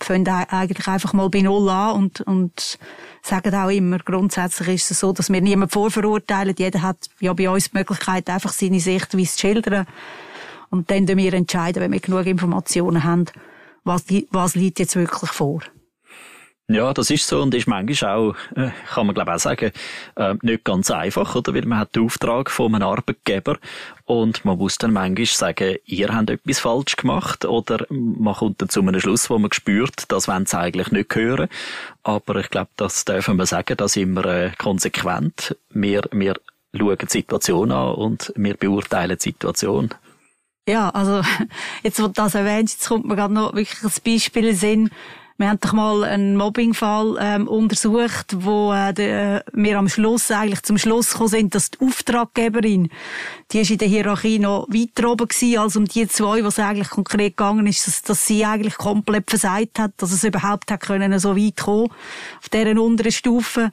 fangen 0.00 0.28
eigentlich 0.28 0.86
einfach 0.86 1.12
mal 1.12 1.28
bei 1.28 1.42
Null 1.42 1.68
an 1.68 1.96
und, 1.96 2.20
und 2.22 2.78
sagen 3.22 3.54
auch 3.54 3.70
immer, 3.70 3.98
grundsätzlich 3.98 4.68
ist 4.68 4.90
es 4.90 5.00
so, 5.00 5.12
dass 5.12 5.30
wir 5.30 5.40
niemanden 5.40 5.72
vorverurteilen. 5.72 6.54
Jeder 6.56 6.82
hat 6.82 7.08
ja 7.20 7.32
bei 7.32 7.50
uns 7.50 7.70
die 7.70 7.78
Möglichkeit, 7.78 8.30
einfach 8.30 8.52
seine 8.52 8.80
Sichtweise 8.80 9.32
zu 9.32 9.38
schildern. 9.38 9.86
Und 10.70 10.90
dann 10.90 11.08
entscheiden 11.08 11.76
wir 11.76 11.80
wenn 11.82 11.92
wir 11.92 12.00
genug 12.00 12.26
Informationen 12.26 13.04
haben, 13.04 13.26
was, 13.84 14.04
was 14.30 14.54
liegt 14.54 14.78
jetzt 14.78 14.96
wirklich 14.96 15.30
vor. 15.30 15.62
Ja, 16.70 16.92
das 16.92 17.08
ist 17.08 17.26
so 17.26 17.40
und 17.40 17.54
ist 17.54 17.66
manchmal 17.66 18.14
auch, 18.14 18.34
äh, 18.54 18.68
kann 18.92 19.06
man 19.06 19.14
glaube 19.14 19.34
auch 19.34 19.38
sagen, 19.38 19.72
äh, 20.16 20.34
nicht 20.42 20.64
ganz 20.64 20.90
einfach, 20.90 21.34
oder? 21.34 21.54
Weil 21.54 21.64
man 21.64 21.78
hat 21.78 21.96
den 21.96 22.04
Auftrag 22.04 22.50
von 22.50 22.74
einem 22.74 22.86
Arbeitgeber 22.86 23.56
und 24.04 24.44
man 24.44 24.58
muss 24.58 24.76
dann 24.76 24.92
manchmal 24.92 25.24
sagen, 25.24 25.76
ihr 25.86 26.14
habt 26.14 26.28
etwas 26.28 26.58
falsch 26.58 26.96
gemacht 26.96 27.46
oder 27.46 27.86
man 27.88 28.34
kommt 28.34 28.60
dann 28.60 28.68
zu 28.68 28.80
einem 28.80 29.00
Schluss, 29.00 29.30
wo 29.30 29.38
man 29.38 29.50
spürt, 29.50 30.12
das 30.12 30.28
wollen 30.28 30.44
sie 30.44 30.58
eigentlich 30.58 30.92
nicht 30.92 31.14
hören. 31.14 31.48
Aber 32.02 32.36
ich 32.36 32.50
glaube, 32.50 32.70
das 32.76 33.06
dürfen 33.06 33.38
wir 33.38 33.46
sagen, 33.46 33.78
dass 33.78 33.96
immer 33.96 34.26
äh, 34.26 34.50
konsequent. 34.58 35.56
Wir, 35.70 36.02
wir 36.12 36.34
schauen 36.76 36.98
die 37.00 37.06
Situation 37.06 37.72
an 37.72 37.94
und 37.94 38.30
wir 38.36 38.58
beurteilen 38.58 39.16
die 39.16 39.22
Situation. 39.22 39.94
Ja, 40.68 40.90
also, 40.90 41.22
jetzt, 41.82 41.98
wo 41.98 42.08
du 42.08 42.12
das 42.12 42.34
erwähnst, 42.34 42.74
jetzt 42.74 42.88
kommt 42.88 43.06
mir 43.06 43.16
gerade 43.16 43.32
noch 43.32 43.54
wirklich 43.54 43.82
ein 43.82 44.02
Beispiel 44.04 44.48
in 44.48 44.56
Sinn, 44.56 44.90
wir 45.38 45.50
haben 45.50 45.60
doch 45.60 45.72
mal 45.72 46.02
einen 46.02 46.36
Mobbingfall 46.36 47.16
ähm, 47.20 47.46
untersucht, 47.46 48.34
wo 48.38 48.72
äh, 48.72 48.92
de, 48.92 49.40
wir 49.52 49.78
am 49.78 49.88
Schluss 49.88 50.32
eigentlich 50.32 50.62
zum 50.62 50.78
Schluss 50.78 51.12
gekommen 51.12 51.28
sind, 51.28 51.54
dass 51.54 51.70
die 51.70 51.86
Auftraggeberin, 51.86 52.90
die 53.52 53.60
ist 53.60 53.70
in 53.70 53.78
der 53.78 53.86
Hierarchie 53.86 54.40
noch 54.40 54.66
weiter 54.68 55.08
oben 55.08 55.28
gewesen, 55.28 55.58
als 55.58 55.76
um 55.76 55.84
die 55.84 56.08
zwei, 56.08 56.42
was 56.42 56.58
eigentlich 56.58 56.90
konkret 56.90 57.36
gegangen 57.36 57.68
ist, 57.68 57.86
dass, 57.86 58.02
dass 58.02 58.26
sie 58.26 58.44
eigentlich 58.44 58.76
komplett 58.76 59.30
versagt 59.30 59.78
hat, 59.78 59.92
dass 59.98 60.10
es 60.10 60.24
überhaupt 60.24 60.72
hat 60.72 60.80
können 60.80 61.16
so 61.20 61.36
weit 61.36 61.56
kommen 61.56 61.88
auf 62.40 62.48
deren 62.48 62.78
unteren 62.78 63.12
Stufe. 63.12 63.70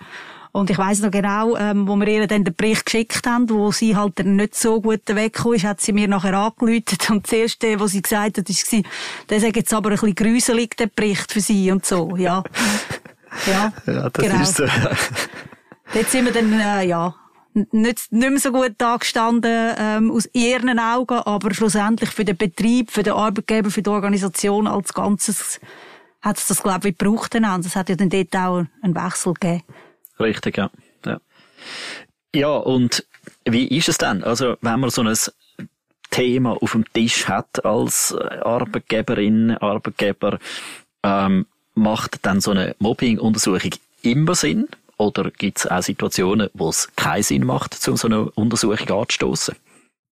Und 0.56 0.70
ich 0.70 0.78
weiss 0.78 1.02
noch 1.02 1.12
genau, 1.12 1.58
ähm, 1.58 1.86
wo 1.86 1.98
wir 1.98 2.08
ihr 2.08 2.28
dann 2.28 2.46
den 2.46 2.56
Bericht 2.56 2.86
geschickt 2.86 3.28
haben, 3.28 3.50
wo 3.50 3.74
sie 3.74 3.98
halt 3.98 4.20
dann 4.20 4.38
nicht 4.38 4.56
so 4.56 4.80
gut 4.80 5.02
weggekommen 5.06 5.58
ist, 5.58 5.66
hat 5.66 5.82
sie 5.82 5.92
mir 5.92 6.08
nachher 6.08 6.34
angeläutet. 6.34 7.10
Und 7.10 7.26
das 7.26 7.34
Erste, 7.34 7.78
was 7.78 7.92
sie 7.92 8.02
gesagt 8.02 8.38
hat, 8.38 8.48
war, 8.48 8.82
der 9.30 9.40
sagt 9.42 9.58
jetzt 9.58 9.74
aber 9.74 9.90
ein 9.90 9.98
bisschen 9.98 10.16
gruselig, 10.16 10.78
der 10.78 10.88
Bericht 10.88 11.30
für 11.34 11.42
sie 11.42 11.70
und 11.72 11.86
so, 11.86 12.16
ja. 12.16 12.42
Ja, 13.48 13.74
ja 13.86 14.10
das 14.10 14.26
genau. 14.26 14.42
ist 14.42 14.56
so. 14.56 14.64
Dort 15.94 16.10
sind 16.10 16.24
wir 16.24 16.32
dann, 16.32 16.54
äh, 16.54 16.86
ja, 16.86 17.14
nicht, 17.54 18.14
nicht 18.14 18.30
mehr 18.30 18.40
so 18.40 18.54
gut 18.54 18.76
dagestanden 18.78 19.76
ähm, 19.78 20.10
aus 20.10 20.30
ihren 20.32 20.80
Augen, 20.80 21.16
aber 21.16 21.54
schlussendlich 21.54 22.12
für 22.12 22.24
den 22.24 22.38
Betrieb, 22.38 22.92
für 22.92 23.04
den 23.04 23.12
Arbeitgeber, 23.12 23.72
für 23.72 23.82
die 23.82 23.90
Organisation 23.90 24.68
als 24.68 24.94
Ganzes 24.94 25.60
hat 26.22 26.38
es 26.38 26.48
das, 26.48 26.64
glaube 26.64 26.88
ich, 26.88 26.98
gebraucht. 26.98 27.36
Es 27.36 27.76
hat 27.76 27.90
ja 27.90 27.96
dann 27.96 28.10
dort 28.10 28.34
auch 28.38 28.64
einen 28.82 28.96
Wechsel 28.96 29.34
gegeben. 29.34 29.64
Richtig, 30.19 30.57
ja. 30.57 30.69
ja. 31.05 31.19
Ja, 32.34 32.55
und 32.55 33.05
wie 33.45 33.67
ist 33.67 33.89
es 33.89 33.98
denn? 33.98 34.24
Also, 34.24 34.57
wenn 34.62 34.79
man 34.79 34.89
so 34.89 35.01
ein 35.01 35.15
Thema 36.12 36.62
auf 36.62 36.71
dem 36.71 36.86
Tisch 36.93 37.28
hat 37.28 37.65
als 37.65 38.13
Arbeitgeberin, 38.15 39.51
Arbeitgeber, 39.51 40.39
ähm, 41.04 41.45
macht 41.73 42.25
dann 42.25 42.41
so 42.41 42.51
eine 42.51 42.75
Mobbing-Untersuchung 42.80 43.71
immer 44.01 44.36
Sinn? 44.36 44.67
Oder 44.97 45.30
gibt 45.32 45.60
es 45.60 45.67
auch 45.67 45.82
Situationen, 45.82 46.49
wo 46.54 46.69
es 46.69 46.89
keinen 46.95 47.23
Sinn 47.23 47.45
macht, 47.45 47.73
zu 47.73 47.97
so 47.97 48.08
einer 48.08 48.30
Untersuchung 48.36 48.89
anzustoßen? 48.89 49.56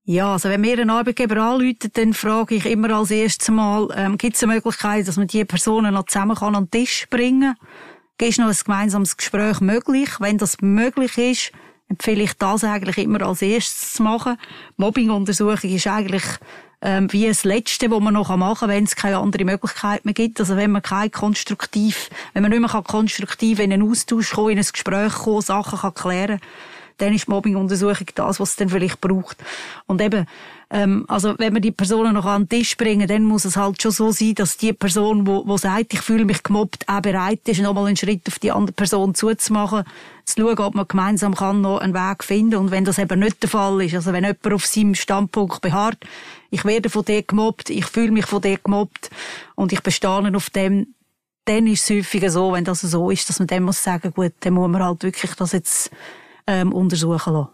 Ja, 0.06 0.34
also 0.34 0.50
wenn 0.50 0.60
mir 0.60 0.78
ein 0.78 0.90
Arbeitgeber 0.90 1.38
anruft, 1.38 1.98
dann 1.98 2.14
frage 2.14 2.56
ich 2.56 2.66
immer 2.66 2.90
als 2.90 3.10
erstes 3.12 3.48
Mal, 3.48 3.88
ähm, 3.96 4.18
gibt 4.18 4.36
es 4.36 4.44
eine 4.44 4.56
Möglichkeit, 4.56 5.08
dass 5.08 5.16
man 5.16 5.28
die 5.28 5.46
Personen 5.46 5.94
noch 5.94 6.08
zusammen 6.08 6.36
kann 6.36 6.56
an 6.56 6.66
den 6.66 6.72
Tisch 6.72 7.08
bringen 7.10 7.56
kann? 7.56 7.93
Ist 8.24 8.40
noch 8.40 8.48
ein 8.48 8.58
gemeinsames 8.64 9.18
Gespräch 9.18 9.60
möglich. 9.62 10.10
Wenn 10.20 10.38
das 10.38 10.58
möglich 10.62 11.18
ist, 11.18 11.52
empfehle 11.90 12.24
ich 12.24 12.34
das 12.34 12.64
eigentlich 12.64 12.98
immer 12.98 13.22
als 13.22 13.42
erstes 13.42 13.94
zu 13.94 14.04
machen. 14.04 14.38
Mobbing-Untersuchung 14.78 15.70
ist 15.70 15.88
eigentlich 15.88 16.24
ähm, 16.82 17.12
wie 17.12 17.28
das 17.28 17.44
Letzte, 17.44 17.90
was 17.90 18.00
man 18.02 18.14
noch 18.14 18.36
machen 18.36 18.60
kann, 18.60 18.70
wenn 18.70 18.84
es 18.84 18.96
keine 18.96 19.18
andere 19.18 19.46
Möglichkeit 19.46 20.06
mehr 20.06 20.14
gibt. 20.14 20.40
Also 20.40 20.58
wenn 20.58 20.72
man 20.72 20.82
kein 20.82 21.12
konstruktiv, 21.12 22.10
wenn 22.34 22.44
man 22.44 22.52
nicht 22.52 22.60
mehr 22.60 22.82
konstruktiv 22.84 23.60
in 23.60 23.72
einen 23.72 23.90
Austausch 23.90 24.32
kommen, 24.32 24.52
in 24.52 24.60
ein 24.60 24.66
Gespräch 24.72 25.14
kommen, 25.14 25.42
Sachen 25.42 25.80
kann 25.80 25.94
klären, 25.94 26.40
dann 26.98 27.14
ist 27.14 27.28
Mobbing-Untersuchung 27.28 28.08
das, 28.16 28.40
was 28.40 28.52
es 28.52 28.56
dann 28.56 28.70
vielleicht 28.70 29.02
braucht. 29.02 29.38
Und 29.86 30.02
eben, 30.02 30.26
ähm, 30.70 31.06
also 31.08 31.36
wenn 31.38 31.54
wir 31.54 31.62
die 31.62 31.72
Personen 31.72 32.14
noch 32.14 32.26
an 32.26 32.44
den 32.44 32.50
Tisch 32.50 32.76
bringen, 32.76 33.08
dann 33.08 33.24
muss 33.24 33.46
es 33.46 33.58
halt 33.58 33.82
schon 33.82 33.92
so 33.92 34.12
sein, 34.12 34.36
dass 34.36 34.58
die 34.58 34.74
Person, 34.74 35.28
wo, 35.28 35.46
wo 35.46 35.58
sagt, 35.58 35.94
ich 35.94 36.02
fühle 36.02 36.26
mich 36.26 36.42
gemobbt, 36.42 36.88
auch 36.88 37.02
bereit 37.02 37.48
ist, 37.48 37.62
nochmal 37.62 37.86
einen 37.86 37.96
Schritt 37.96 38.28
auf 38.28 38.40
die 38.40 38.52
andere 38.52 38.74
Person 38.74 39.14
zuzumachen, 39.14 39.84
zu 40.26 40.42
schauen, 40.42 40.58
ob 40.60 40.76
man 40.76 40.88
gemeinsam 40.88 41.36
kann 41.36 41.62
noch 41.62 41.80
einen 41.80 41.94
Weg 41.94 42.24
finden 42.24 42.56
und 42.56 42.72
wenn 42.72 42.86
das 42.86 42.98
eben 42.98 43.20
nicht 43.20 43.42
der 43.44 43.50
Fall 43.50 43.82
ist, 43.84 43.94
also 43.94 44.14
wenn 44.14 44.24
jemand 44.24 44.54
auf 44.54 44.66
seinem 44.66 44.96
Standpunkt 44.96 45.62
beharrt, 45.62 46.00
ich 46.50 46.66
werde 46.66 46.90
von 46.90 47.06
dir 47.06 47.24
gemobbt, 47.24 47.70
ich 47.70 47.86
fühle 47.86 48.12
mich 48.12 48.26
von 48.26 48.42
dir 48.42 48.58
gemobbt 48.58 49.10
und 49.56 49.74
ich 49.74 49.82
bestehe 49.82 50.36
auf 50.36 50.50
dem, 50.50 50.88
dann 51.46 51.68
ist 51.68 51.84
es 51.84 51.98
häufiger 51.98 52.30
so, 52.30 52.54
wenn 52.54 52.64
das 52.64 52.82
so 52.82 53.10
ist, 53.10 53.28
dass 53.28 53.40
man 53.40 53.48
dann 53.48 53.64
muss 53.64 53.84
sagen, 53.84 54.14
gut, 54.14 54.34
dann 54.40 54.54
muss 54.54 54.70
man 54.70 54.84
halt 54.84 55.04
wirklich 55.04 55.34
das 55.36 55.52
jetzt 55.52 55.92
ähm, 56.48 56.74
untersuchen 56.74 57.34
lassen. 57.34 57.50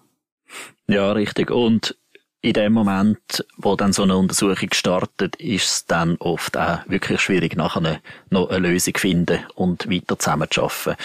Ja, 0.88 1.12
richtig. 1.12 1.52
Und 1.52 1.96
in 2.42 2.54
dem 2.54 2.74
Moment, 2.74 3.46
wo 3.58 3.76
dann 3.76 3.94
so 3.94 4.04
eine 4.04 4.16
Untersuchung 4.16 4.70
startet, 4.74 5.36
ist 5.36 5.66
es 5.66 5.86
dann 5.86 6.16
oft 6.20 6.56
auch 6.58 6.80
wirklich 6.88 7.20
schwierig, 7.20 7.56
nachher 7.56 8.00
noch 8.30 8.50
eine 8.50 8.70
Lösung 8.70 8.96
zu 8.96 9.02
finden 9.02 9.40
und 9.56 9.90
weiter 9.90 10.18
zusammenzuarbeiten. 10.18 10.96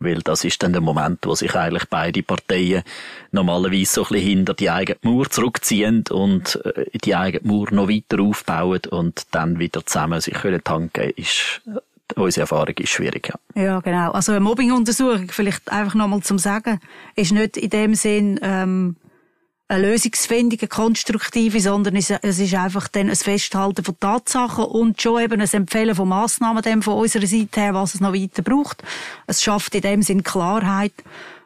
Weil 0.00 0.20
das 0.22 0.42
ist 0.42 0.60
dann 0.64 0.72
der 0.72 0.82
Moment, 0.82 1.20
wo 1.22 1.36
sich 1.36 1.54
eigentlich 1.54 1.88
beide 1.88 2.24
Parteien 2.24 2.82
normalerweise 3.30 3.92
so 3.92 4.02
ein 4.02 4.08
bisschen 4.08 4.26
hinter 4.26 4.54
die 4.54 4.70
eigene 4.70 4.98
Mauer 5.02 5.30
zurückziehen 5.30 6.02
und 6.10 6.56
äh, 6.64 6.98
die 6.98 7.14
eigene 7.14 7.46
Mauer 7.46 7.68
noch 7.70 7.88
weiter 7.88 8.20
aufbauen 8.20 8.80
und 8.90 9.22
dann 9.30 9.60
wieder 9.60 9.86
zusammen 9.86 10.20
sich 10.20 10.34
können 10.34 10.64
tanken, 10.64 11.10
ist 11.10 11.62
unsere 12.16 12.42
Erfahrung 12.42 12.74
ist 12.78 12.90
schwierig. 12.90 13.32
Ja, 13.54 13.62
ja 13.62 13.80
genau. 13.80 14.12
Also 14.12 14.32
eine 14.32 14.40
Mobbing-Untersuchung, 14.40 15.28
vielleicht 15.30 15.70
einfach 15.70 15.94
nochmal 15.94 16.22
zum 16.22 16.38
Sagen, 16.38 16.80
ist 17.16 17.32
nicht 17.32 17.56
in 17.56 17.70
dem 17.70 17.94
Sinn 17.94 18.38
ähm, 18.42 18.96
eine 19.68 19.90
Lösungsfindung, 19.90 20.58
eine 20.60 20.68
konstruktive, 20.68 21.60
sondern 21.60 21.96
es 21.96 22.10
ist 22.10 22.54
einfach 22.54 22.88
dann 22.88 23.08
ein 23.08 23.16
Festhalten 23.16 23.84
von 23.84 23.98
Tatsachen 23.98 24.64
und 24.64 25.00
schon 25.00 25.22
eben 25.22 25.40
ein 25.40 25.48
Empfehlen 25.50 25.94
von 25.94 26.08
Massnahmen 26.08 26.62
dem 26.62 26.82
von 26.82 26.94
unserer 26.94 27.26
Seite 27.26 27.60
her, 27.60 27.74
was 27.74 27.94
es 27.94 28.00
noch 28.00 28.12
weiter 28.12 28.42
braucht. 28.42 28.82
Es 29.26 29.42
schafft 29.42 29.74
in 29.74 29.80
dem 29.80 30.02
Sinn 30.02 30.22
Klarheit, 30.22 30.92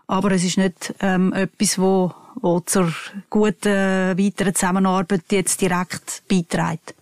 aber 0.09 0.33
es 0.33 0.45
ist 0.45 0.59
nicht 0.59 0.95
ähm, 1.01 1.33
etwas, 1.33 1.79
wo, 1.79 2.13
wo 2.41 2.61
zur 2.61 2.93
guten 3.31 3.69
äh, 3.69 4.19
weiteren 4.19 4.55
Zusammenarbeit 4.55 5.25
jetzt 5.31 5.61
direkt 5.61 6.23
beiträgt 6.29 6.96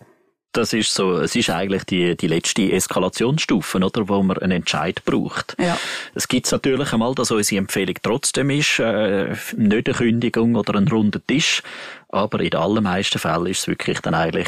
das 0.55 0.73
ist 0.73 0.93
so, 0.93 1.17
es 1.17 1.35
ist 1.35 1.49
eigentlich 1.49 1.83
die, 1.83 2.15
die 2.15 2.27
letzte 2.27 2.71
Eskalationsstufe, 2.71 3.77
oder, 3.77 4.07
wo 4.07 4.23
man 4.23 4.37
einen 4.37 4.51
Entscheid 4.51 5.03
braucht. 5.05 5.55
Ja. 5.59 5.77
Es 6.13 6.27
gibt 6.27 6.51
natürlich 6.51 6.93
einmal, 6.93 7.13
dass 7.13 7.31
unsere 7.31 7.59
Empfehlung 7.59 7.95
trotzdem 8.01 8.49
ist, 8.49 8.79
äh, 8.79 9.35
nicht 9.55 9.87
eine 9.87 9.97
Kündigung 9.97 10.55
oder 10.55 10.75
ein 10.75 10.87
runder 10.87 11.19
Tisch, 11.25 11.61
aber 12.09 12.39
in 12.39 12.51
den 12.51 12.59
allermeisten 12.59 13.19
Fällen 13.19 13.47
ist 13.47 13.59
es 13.59 13.67
wirklich 13.67 13.99
dann 13.99 14.13
eigentlich 14.13 14.47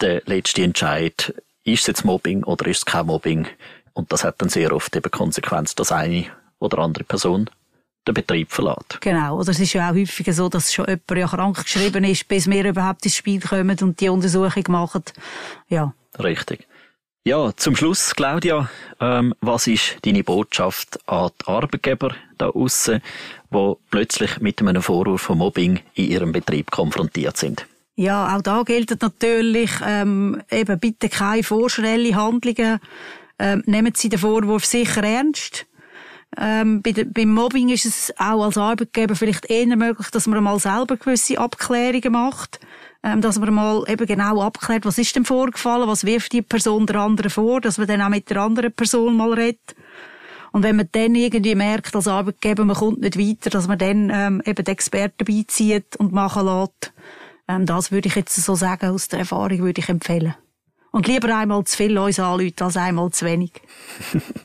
der 0.00 0.22
letzte 0.26 0.62
Entscheid, 0.62 1.34
ist 1.64 1.80
es 1.80 1.86
jetzt 1.86 2.04
Mobbing 2.04 2.42
oder 2.44 2.66
ist 2.66 2.78
es 2.78 2.84
kein 2.84 3.06
Mobbing? 3.06 3.46
Und 3.92 4.12
das 4.12 4.24
hat 4.24 4.40
dann 4.40 4.48
sehr 4.48 4.72
oft 4.72 4.94
eben 4.96 5.10
Konsequenz, 5.10 5.74
dass 5.74 5.92
eine 5.92 6.26
oder 6.58 6.78
andere 6.78 7.04
Person 7.04 7.50
den 8.06 8.14
Betrieb 8.14 8.50
verlässt. 8.50 8.98
Genau, 9.00 9.38
oder 9.38 9.50
es 9.50 9.60
ist 9.60 9.72
ja 9.72 9.90
auch 9.90 9.94
häufiger 9.94 10.32
so, 10.32 10.48
dass 10.48 10.72
schon 10.72 10.86
jemand 10.86 11.10
ja 11.10 11.26
krank 11.26 11.62
geschrieben 11.62 12.04
ist, 12.04 12.28
bis 12.28 12.48
wir 12.48 12.64
überhaupt 12.64 13.04
ins 13.04 13.16
Spiel 13.16 13.40
kommen 13.40 13.76
und 13.80 14.00
die 14.00 14.08
Untersuchung 14.08 14.64
machen. 14.68 15.04
Ja. 15.68 15.92
Richtig. 16.18 16.66
Ja, 17.22 17.54
zum 17.54 17.76
Schluss, 17.76 18.16
Claudia, 18.16 18.70
ähm, 18.98 19.34
was 19.42 19.66
ist 19.66 19.98
deine 20.06 20.24
Botschaft 20.24 20.98
an 21.06 21.30
die 21.38 21.46
Arbeitgeber 21.48 22.14
da 22.38 22.48
außen, 22.48 23.02
die 23.52 23.72
plötzlich 23.90 24.40
mit 24.40 24.60
einem 24.60 24.80
Vorwurf 24.80 25.20
von 25.20 25.36
Mobbing 25.36 25.80
in 25.94 26.10
ihrem 26.10 26.32
Betrieb 26.32 26.70
konfrontiert 26.70 27.36
sind? 27.36 27.66
Ja, 27.96 28.34
auch 28.34 28.40
da 28.40 28.62
gilt 28.62 29.02
natürlich 29.02 29.70
ähm, 29.86 30.42
eben 30.50 30.78
bitte 30.78 31.10
keine 31.10 31.42
vorschnelle 31.42 32.14
Handlungen. 32.14 32.80
Ähm, 33.38 33.62
nehmen 33.66 33.92
Sie 33.94 34.08
den 34.08 34.18
Vorwurf 34.18 34.64
sicher 34.64 35.04
ernst. 35.04 35.66
Ähm, 36.38 36.80
bei 36.82 36.92
de, 36.92 37.04
beim 37.04 37.32
Mobbing 37.32 37.70
ist 37.70 37.86
es 37.86 38.14
auch 38.18 38.44
als 38.44 38.56
Arbeitgeber 38.56 39.16
vielleicht 39.16 39.50
eher 39.50 39.76
möglich, 39.76 40.10
dass 40.10 40.26
man 40.26 40.42
mal 40.42 40.60
selber 40.60 40.96
gewisse 40.96 41.38
Abklärungen 41.38 42.12
macht 42.12 42.60
ähm, 43.02 43.20
dass 43.20 43.38
man 43.38 43.54
mal 43.54 43.84
eben 43.88 44.06
genau 44.06 44.42
abklärt, 44.42 44.84
was 44.84 44.98
ist 44.98 45.16
denn 45.16 45.24
vorgefallen, 45.24 45.88
was 45.88 46.04
wirft 46.04 46.32
die 46.32 46.42
Person 46.42 46.86
der 46.86 46.96
anderen 46.96 47.30
vor, 47.30 47.60
dass 47.60 47.78
man 47.78 47.86
dann 47.86 48.02
auch 48.02 48.08
mit 48.08 48.28
der 48.28 48.38
anderen 48.38 48.72
Person 48.72 49.16
mal 49.16 49.32
redet. 49.32 49.74
Und 50.52 50.64
wenn 50.64 50.76
man 50.76 50.88
dann 50.92 51.14
irgendwie 51.14 51.54
merkt, 51.54 51.94
als 51.94 52.08
Arbeitgeber, 52.08 52.64
man 52.64 52.76
kommt 52.76 53.00
nicht 53.00 53.18
weiter, 53.18 53.50
dass 53.50 53.68
man 53.68 53.78
dann 53.78 54.10
ähm, 54.12 54.42
eben 54.44 54.64
die 54.64 54.70
Experten 54.70 55.24
beizieht 55.24 55.96
und 55.96 56.12
machen 56.12 56.44
lässt. 56.44 56.92
Ähm, 57.48 57.66
das 57.66 57.92
würde 57.92 58.08
ich 58.08 58.16
jetzt 58.16 58.34
so 58.34 58.54
sagen, 58.54 58.90
aus 58.90 59.08
der 59.08 59.20
Erfahrung 59.20 59.60
würde 59.60 59.80
ich 59.80 59.88
empfehlen. 59.88 60.34
Und 60.90 61.06
lieber 61.06 61.34
einmal 61.34 61.62
zu 61.64 61.76
viel 61.76 61.96
uns 61.96 62.18
anrufen, 62.18 62.54
als 62.60 62.76
einmal 62.76 63.10
zu 63.12 63.24
wenig. 63.24 63.52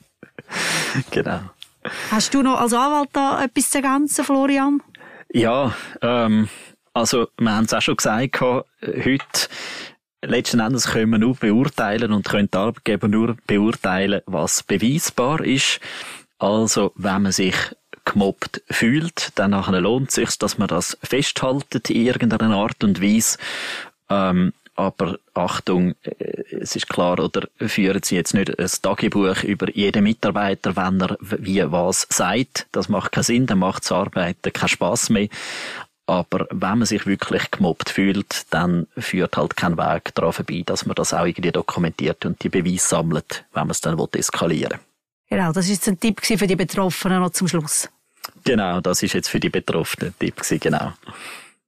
genau. 1.12 1.40
Hast 2.12 2.34
du 2.34 2.42
noch 2.42 2.60
als 2.60 2.74
Anwalt 2.74 3.10
da 3.14 3.44
etwas 3.44 3.70
zu 3.70 3.78
ergänzen, 3.78 4.26
Florian? 4.26 4.82
Ja, 5.32 5.76
ähm, 6.02 6.50
also, 6.94 7.28
wir 7.38 7.52
haben 7.52 7.66
es 7.66 7.74
auch 7.74 7.82
schon 7.82 7.98
gesagt, 7.98 8.40
heute, 8.42 9.50
letzten 10.22 10.60
Endes 10.60 10.88
können 10.88 11.12
wir 11.12 11.18
nur 11.18 11.36
beurteilen 11.36 12.14
und 12.14 12.28
können 12.28 12.50
die 12.52 12.58
Arbeitgeber 12.58 13.08
nur 13.08 13.36
beurteilen, 13.48 14.22
was 14.26 14.64
beweisbar 14.64 15.42
ist. 15.42 15.80
Also, 16.40 16.92
wenn 16.96 17.24
man 17.24 17.32
sich 17.32 17.56
gemobbt 18.06 18.62
fühlt, 18.70 19.32
dann 19.36 19.52
lohnt 19.52 20.10
es 20.10 20.16
sich, 20.16 20.38
dass 20.38 20.58
man 20.58 20.68
das 20.68 20.98
festhaltet 21.04 21.90
in 21.90 22.06
irgendeiner 22.06 22.56
Art 22.56 22.84
und 22.84 23.02
Weise. 23.02 23.38
Ähm, 24.10 24.54
aber 24.76 25.18
Achtung, 25.34 25.96
äh, 26.04 26.44
es 26.60 26.76
ist 26.76 26.90
klar, 26.90 27.20
oder 27.20 27.48
führen 27.58 28.04
Sie 28.04 28.16
jetzt 28.16 28.34
nicht 28.34 28.60
ein 28.60 28.70
Tagebuch 28.82 29.44
über 29.44 29.70
jeden 29.72 30.04
Mitarbeiter, 30.04 30.76
wenn 30.76 31.02
er 31.02 31.18
wie 31.20 31.64
was 31.72 32.08
sagt. 32.10 32.68
Das 32.72 32.90
macht 32.90 33.12
keinen 33.12 33.24
Sinn, 33.24 33.46
dann 33.46 33.60
macht 33.60 33.84
das 33.84 33.92
Arbeiten 33.92 34.54
keinen 34.54 34.70
Spaß 34.70 35.10
mehr. 35.10 35.30
Aber 36.08 36.48
wenn 36.52 36.78
man 36.78 36.86
sich 36.86 37.08
wirklich 37.08 37.50
gemobbt 37.50 37.90
fühlt, 37.90 38.46
dann 38.52 38.88
führt 38.96 39.38
halt 39.38 39.58
kein 39.58 39.78
Weg 39.78 40.14
daran 40.14 40.34
vorbei, 40.34 40.62
dass 40.64 40.86
man 40.86 40.96
das 40.96 41.14
auch 41.14 41.26
irgendwie 41.26 41.52
dokumentiert 41.52 42.26
und 42.26 42.44
die 42.44 42.50
Beweise 42.50 42.88
sammelt, 42.88 43.46
wenn 43.54 43.64
man 43.64 43.72
es 43.72 43.82
dann 43.82 43.98
eskalieren 43.98 44.72
will. 44.72 44.80
Genau, 45.30 45.52
das 45.52 45.68
ist 45.68 45.88
ein 45.88 46.00
Tipp 46.00 46.22
für 46.24 46.46
die 46.46 46.56
Betroffenen 46.56 47.22
noch 47.22 47.32
zum 47.32 47.48
Schluss. 47.48 47.90
Genau, 48.44 48.82
das 48.82 49.02
ist 49.02 49.14
jetzt 49.14 49.30
für 49.30 49.40
die 49.40 49.50
Betroffenen 49.50 50.10
ein 50.10 50.16
Tipp 50.20 50.42
genau. 50.62 50.94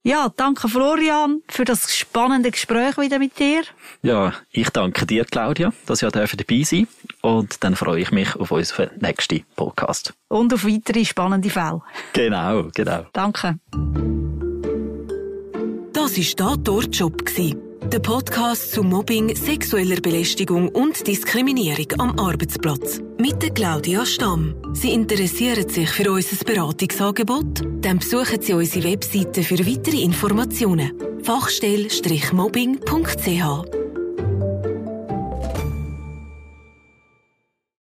Ja, 0.08 0.32
danke 0.34 0.70
Florian 0.70 1.42
für 1.50 1.66
das 1.66 1.94
spannende 1.94 2.50
Gespräch 2.50 2.98
wieder 2.98 3.20
mit 3.20 3.38
dir. 3.38 3.64
Ja, 4.04 4.34
ich 4.52 4.70
danke 4.70 5.06
dir, 5.06 5.26
Claudia, 5.26 5.74
dass 5.86 6.02
ich 6.02 6.10
dabei 6.10 6.64
sein 6.64 6.88
Und 7.22 7.62
dann 7.62 7.76
freue 7.76 8.04
ich 8.04 8.12
mich 8.12 8.34
auf 8.38 8.52
unseren 8.52 8.92
nächsten 9.02 9.44
Podcast. 9.58 10.14
Und 10.30 10.54
auf 10.54 10.64
weitere 10.64 11.04
spannende 11.04 11.50
Fälle. 11.50 11.82
Genau, 12.14 12.70
genau. 12.74 13.06
Danke. 13.12 13.60
Das 15.92 16.18
war 16.18 16.36
«Tatort 16.38 16.96
Job». 16.96 17.26
Der 17.88 18.00
Podcast 18.00 18.72
zu 18.74 18.84
Mobbing, 18.84 19.34
sexueller 19.34 20.02
Belästigung 20.02 20.68
und 20.70 21.08
Diskriminierung 21.08 21.88
am 22.00 22.20
Arbeitsplatz. 22.20 23.00
Mit 23.18 23.42
der 23.42 23.52
Claudia 23.52 24.06
Stamm. 24.06 24.56
Sie 24.74 24.92
interessieren 24.92 25.70
sich 25.70 25.90
für 25.90 26.12
unser 26.12 26.44
Beratungsangebot? 26.44 27.62
Dann 27.80 28.00
besuchen 28.00 28.42
Sie 28.42 28.52
unsere 28.54 28.92
Webseite 28.92 29.42
für 29.42 29.60
weitere 29.60 30.02
Informationen. 30.02 30.92
Fachstelle-mobbing.ch 31.24 33.87